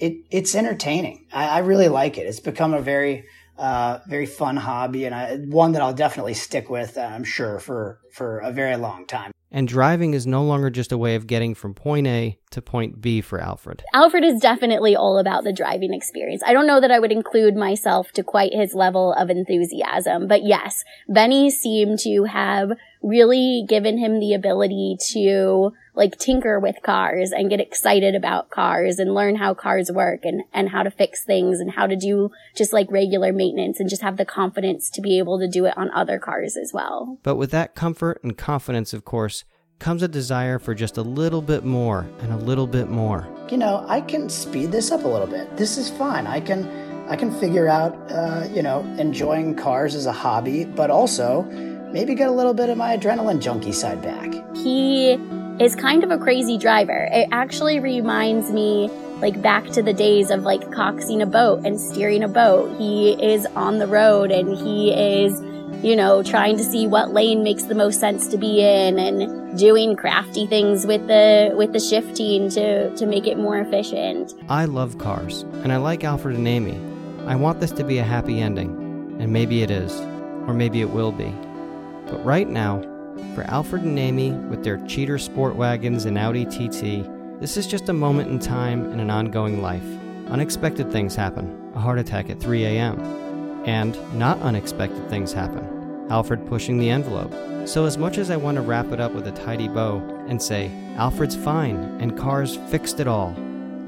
it 0.01 0.25
it's 0.31 0.55
entertaining. 0.55 1.27
I, 1.33 1.49
I 1.49 1.59
really 1.59 1.89
like 1.89 2.19
it. 2.19 2.27
It's 2.27 2.41
become 2.41 2.75
a 2.75 2.81
very 2.81 3.25
uh, 3.59 3.99
very 4.07 4.27
fun 4.27 4.57
hobby 4.57 5.05
and 5.05 5.15
I, 5.15 5.37
one 5.37 5.73
that 5.73 5.83
I'll 5.83 5.95
definitely 5.95 6.35
stick 6.35 6.71
with. 6.71 6.97
uh, 6.97 7.01
I'm 7.03 7.25
sure 7.25 7.59
for 7.59 7.99
for 8.13 8.39
a 8.39 8.53
very 8.53 8.77
long 8.77 9.07
time. 9.07 9.33
And 9.51 9.67
driving 9.67 10.13
is 10.13 10.27
no 10.27 10.43
longer 10.43 10.69
just 10.69 10.93
a 10.93 10.99
way 10.99 11.15
of 11.15 11.27
getting 11.27 11.55
from 11.55 11.73
point 11.75 12.07
A 12.07 12.39
to 12.51 12.63
point 12.63 13.01
B 13.01 13.21
for 13.21 13.41
Alfred. 13.41 13.83
Alfred 13.95 14.25
is 14.25 14.41
definitely 14.41 14.95
all 14.95 15.19
about 15.19 15.45
the 15.45 15.53
driving 15.53 15.95
experience. 15.95 16.43
I 16.45 16.53
don't 16.53 16.67
know 16.67 16.81
that 16.81 16.91
I 16.91 16.99
would 16.99 17.13
include 17.13 17.57
myself 17.57 18.13
to 18.13 18.23
quite 18.23 18.53
his 18.53 18.75
level 18.75 19.13
of 19.15 19.31
enthusiasm, 19.31 20.29
but 20.29 20.45
yes, 20.45 20.85
Benny 21.09 21.51
seemed 21.51 21.99
to 22.01 22.25
have 22.25 22.73
really 23.03 23.65
given 23.69 23.99
him 23.99 24.19
the 24.19 24.35
ability 24.35 24.97
to 25.13 25.73
like 25.95 26.17
tinker 26.17 26.61
with 26.61 26.77
cars 26.83 27.33
and 27.33 27.51
get 27.51 27.61
excited 27.61 28.15
about 28.15 28.51
cars 28.51 28.99
and 28.99 29.15
learn 29.15 29.37
how 29.37 29.53
cars 29.53 29.91
work 29.91 30.21
and, 30.25 30.43
and 30.53 30.69
how 30.71 30.83
to 30.83 30.91
fix 30.91 31.25
things 31.25 31.59
and 31.61 31.73
how 31.73 31.87
to 31.87 31.97
do 31.97 32.31
just 32.57 32.73
like 32.73 32.91
regular 32.91 33.33
maintenance 33.33 33.81
and 33.81 33.91
just 33.91 34.03
have 34.03 34.17
the 34.17 34.25
confidence 34.25 34.91
to 34.91 35.01
be 35.01 35.19
able 35.19 35.39
to 35.39 35.49
do 35.49 35.65
it 35.65 35.77
on 35.77 35.91
other 35.91 36.19
cars 36.19 36.57
as 36.57 36.73
well. 36.73 37.19
But 37.23 37.37
with 37.37 37.51
that 37.51 37.75
comfort 37.75 38.21
and 38.23 38.39
confidence, 38.39 38.93
of 38.93 39.05
course, 39.05 39.38
comes 39.79 40.03
a 40.03 40.09
desire 40.09 40.59
for 40.59 40.75
just 40.75 40.97
a 40.97 41.03
little 41.03 41.43
bit 41.43 41.65
more 41.65 42.09
and 42.21 42.33
a 42.33 42.37
little 42.37 42.67
bit 42.67 42.89
more. 42.89 43.29
You 43.51 43.57
know, 43.59 43.85
I 43.89 44.01
can 44.01 44.29
speed 44.29 44.73
this 44.73 44.91
up 44.91 45.05
a 45.05 45.09
little 45.09 45.27
bit. 45.27 45.57
This 45.57 45.79
is 45.79 45.89
fine. 45.91 46.27
I 46.27 46.41
can 46.41 46.67
I 47.09 47.17
can 47.17 47.31
figure 47.41 47.69
out, 47.69 47.97
uh, 48.11 48.47
you 48.53 48.63
know, 48.63 48.81
enjoying 48.99 49.55
cars 49.55 49.95
as 49.95 50.05
a 50.05 50.13
hobby, 50.13 50.67
but 50.67 50.91
also 50.91 51.43
maybe 51.91 52.15
get 52.15 52.29
a 52.29 52.33
little 52.33 52.53
bit 52.53 52.69
of 52.69 52.77
my 52.77 52.97
adrenaline 52.99 53.41
junkie 53.41 53.73
side 53.73 54.03
back. 54.03 54.33
he 54.55 55.13
is 55.59 55.75
kind 55.75 56.05
of 56.05 56.11
a 56.13 56.19
crazy 56.19 56.57
driver. 56.59 57.09
It 57.11 57.29
actually 57.33 57.81
reminds 57.81 58.53
me 58.53 58.89
like 59.21 59.41
back 59.43 59.65
to 59.71 59.83
the 59.83 59.93
days 59.93 60.31
of 60.31 60.45
like 60.45 60.61
coxing 60.71 61.21
a 61.21 61.27
boat 61.27 61.65
and 61.65 61.81
steering 61.81 62.23
a 62.23 62.29
boat. 62.29 62.77
He 62.79 63.13
is 63.21 63.45
on 63.57 63.79
the 63.79 63.87
road 63.89 64.31
and 64.31 64.57
he 64.57 64.93
is, 64.93 65.41
you 65.83 65.95
know, 65.95 66.23
trying 66.23 66.57
to 66.57 66.65
see 66.65 66.87
what 66.87 67.13
lane 67.13 67.43
makes 67.43 67.65
the 67.65 67.75
most 67.75 68.01
sense 68.01 68.27
to 68.29 68.37
be 68.37 68.61
in 68.61 68.99
and 68.99 69.59
doing 69.59 69.97
crafty 69.97 70.47
things 70.47 70.87
with 70.87 71.07
the 71.07 71.53
with 71.57 71.73
the 71.73 71.81
shifting 71.81 72.49
to 72.51 72.95
to 72.97 73.07
make 73.07 73.27
it 73.27 73.39
more 73.39 73.59
efficient. 73.59 74.35
I 74.49 74.65
love 74.65 74.99
cars, 74.99 75.43
and 75.63 75.73
I 75.73 75.77
like 75.77 76.05
Alfred 76.05 76.37
and 76.37 76.49
Amy. 76.49 76.81
I 77.27 77.37
want 77.37 77.61
this 77.61 77.71
to 77.73 77.85
be 77.85 77.99
a 77.99 78.05
happy 78.05 78.41
ending, 78.41 78.71
and 79.21 79.33
maybe 79.33 79.63
it 79.63 79.71
is, 79.71 80.01
or 80.49 80.55
maybe 80.55 80.81
it 80.81 80.91
will 80.91 81.13
be. 81.13 81.33
But 82.07 82.25
right 82.25 82.49
now, 82.49 82.81
for 83.35 83.43
Alfred 83.43 83.83
and 83.83 83.99
Amy 83.99 84.33
with 84.33 84.65
their 84.65 84.79
cheater 84.87 85.19
sport 85.19 85.57
wagons 85.57 86.07
and 86.07 86.19
Audi 86.19 86.45
TT, 86.45 87.07
this 87.41 87.57
is 87.57 87.67
just 87.67 87.89
a 87.89 87.93
moment 87.93 88.31
in 88.31 88.39
time 88.39 88.91
in 88.93 88.99
an 88.99 89.11
ongoing 89.11 89.63
life. 89.63 89.85
Unexpected 90.29 90.91
things 90.91 91.15
happen 91.15 91.55
a 91.75 91.81
heart 91.81 91.99
attack 91.99 92.29
at 92.29 92.41
3 92.41 92.65
a.m. 92.65 93.28
And 93.67 93.97
not 94.19 94.41
unexpected 94.41 95.09
things 95.09 95.33
happen 95.33 95.79
Alfred 96.11 96.47
pushing 96.47 96.79
the 96.79 96.91
envelope. 96.91 97.33
So, 97.69 97.85
as 97.85 97.99
much 97.99 98.17
as 98.17 98.31
I 98.31 98.37
want 98.37 98.57
to 98.57 98.63
wrap 98.63 98.93
it 98.93 99.01
up 99.01 99.13
with 99.13 99.27
a 99.27 99.33
tidy 99.33 99.69
bow 99.69 99.99
and 100.27 100.41
say, 100.41 100.71
Alfred's 100.97 101.37
fine 101.37 101.77
and 102.01 102.17
cars 102.17 102.57
fixed 102.71 102.99
it 102.99 103.07
all, 103.07 103.35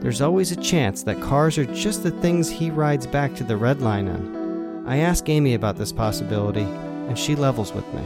there's 0.00 0.20
always 0.20 0.52
a 0.52 0.56
chance 0.56 1.02
that 1.04 1.20
cars 1.20 1.56
are 1.56 1.64
just 1.64 2.02
the 2.02 2.10
things 2.10 2.50
he 2.50 2.70
rides 2.70 3.06
back 3.06 3.34
to 3.36 3.44
the 3.44 3.56
red 3.56 3.80
line 3.80 4.08
in. 4.08 4.84
I 4.86 4.98
ask 4.98 5.28
Amy 5.28 5.54
about 5.54 5.76
this 5.76 5.92
possibility, 5.92 6.62
and 6.62 7.18
she 7.18 7.34
levels 7.36 7.72
with 7.72 7.86
me. 7.94 8.02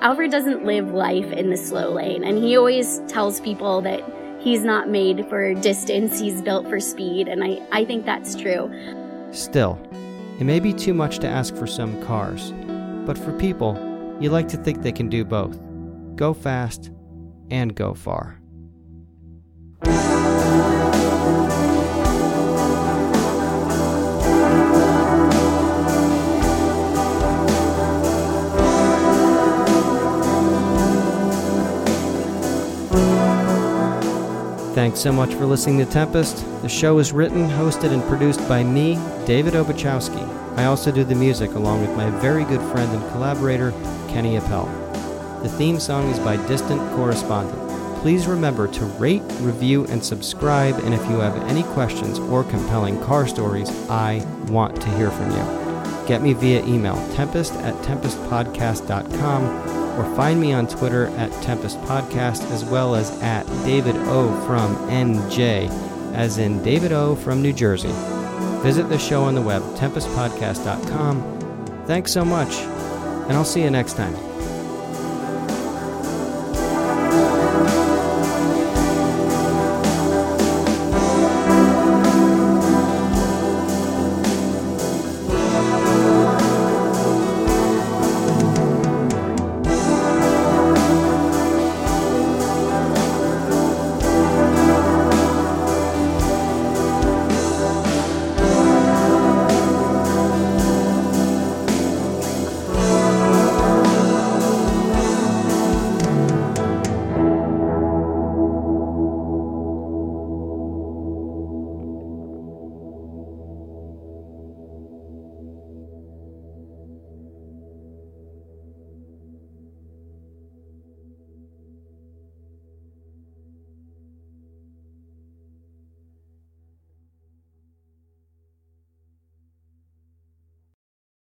Alfred 0.00 0.30
doesn't 0.30 0.64
live 0.64 0.92
life 0.92 1.30
in 1.32 1.50
the 1.50 1.56
slow 1.56 1.92
lane, 1.92 2.22
and 2.22 2.38
he 2.38 2.56
always 2.56 3.00
tells 3.08 3.40
people 3.40 3.80
that 3.82 4.04
he's 4.38 4.62
not 4.62 4.88
made 4.88 5.28
for 5.28 5.52
distance, 5.54 6.20
he's 6.20 6.42
built 6.42 6.68
for 6.68 6.78
speed, 6.78 7.26
and 7.26 7.42
I, 7.42 7.60
I 7.72 7.84
think 7.84 8.04
that's 8.04 8.36
true. 8.36 8.72
Still, 9.32 9.78
it 10.38 10.44
may 10.44 10.60
be 10.60 10.72
too 10.72 10.94
much 10.94 11.18
to 11.18 11.28
ask 11.28 11.54
for 11.56 11.66
some 11.66 12.00
cars, 12.04 12.52
but 13.06 13.18
for 13.18 13.32
people, 13.38 13.76
you 14.20 14.30
like 14.30 14.48
to 14.48 14.56
think 14.56 14.82
they 14.82 14.92
can 14.92 15.08
do 15.08 15.24
both 15.24 15.58
go 16.16 16.34
fast 16.34 16.90
and 17.50 17.76
go 17.76 17.94
far. 17.94 18.40
Thanks 34.78 35.00
so 35.00 35.10
much 35.10 35.34
for 35.34 35.44
listening 35.44 35.78
to 35.78 35.86
Tempest. 35.86 36.46
The 36.62 36.68
show 36.68 37.00
is 37.00 37.12
written, 37.12 37.48
hosted, 37.48 37.92
and 37.92 38.00
produced 38.04 38.48
by 38.48 38.62
me, 38.62 38.94
David 39.26 39.54
Obuchowski. 39.54 40.22
I 40.56 40.66
also 40.66 40.92
do 40.92 41.02
the 41.02 41.16
music 41.16 41.56
along 41.56 41.80
with 41.80 41.96
my 41.96 42.10
very 42.20 42.44
good 42.44 42.60
friend 42.70 42.88
and 42.92 43.02
collaborator, 43.10 43.72
Kenny 44.06 44.36
Appel. 44.36 44.66
The 45.42 45.48
theme 45.48 45.80
song 45.80 46.08
is 46.10 46.20
by 46.20 46.36
Distant 46.46 46.80
Correspondent. 46.92 47.58
Please 48.02 48.28
remember 48.28 48.68
to 48.68 48.84
rate, 48.84 49.24
review, 49.40 49.84
and 49.86 50.04
subscribe, 50.04 50.76
and 50.84 50.94
if 50.94 51.04
you 51.10 51.16
have 51.16 51.36
any 51.48 51.64
questions 51.64 52.20
or 52.20 52.44
compelling 52.44 53.02
car 53.02 53.26
stories, 53.26 53.70
I 53.90 54.24
want 54.46 54.80
to 54.80 54.88
hear 54.90 55.10
from 55.10 55.32
you. 55.32 56.06
Get 56.06 56.22
me 56.22 56.34
via 56.34 56.64
email, 56.64 56.94
tempest 57.16 57.52
at 57.54 57.74
tempestpodcast.com 57.82 59.87
or 59.98 60.04
find 60.16 60.40
me 60.40 60.52
on 60.52 60.68
Twitter 60.68 61.08
at 61.18 61.32
Tempest 61.42 61.78
Podcast 61.82 62.48
as 62.52 62.64
well 62.64 62.94
as 62.94 63.10
at 63.20 63.44
David 63.64 63.96
O 63.96 64.28
from 64.46 64.76
NJ, 64.88 65.68
as 66.14 66.38
in 66.38 66.62
David 66.62 66.92
O 66.92 67.16
from 67.16 67.42
New 67.42 67.52
Jersey. 67.52 67.92
Visit 68.62 68.88
the 68.88 68.98
show 68.98 69.24
on 69.24 69.34
the 69.34 69.42
web, 69.42 69.62
tempestpodcast.com. 69.76 71.84
Thanks 71.86 72.12
so 72.12 72.24
much, 72.24 72.54
and 72.54 73.32
I'll 73.32 73.44
see 73.44 73.62
you 73.62 73.70
next 73.70 73.94
time. 73.94 74.27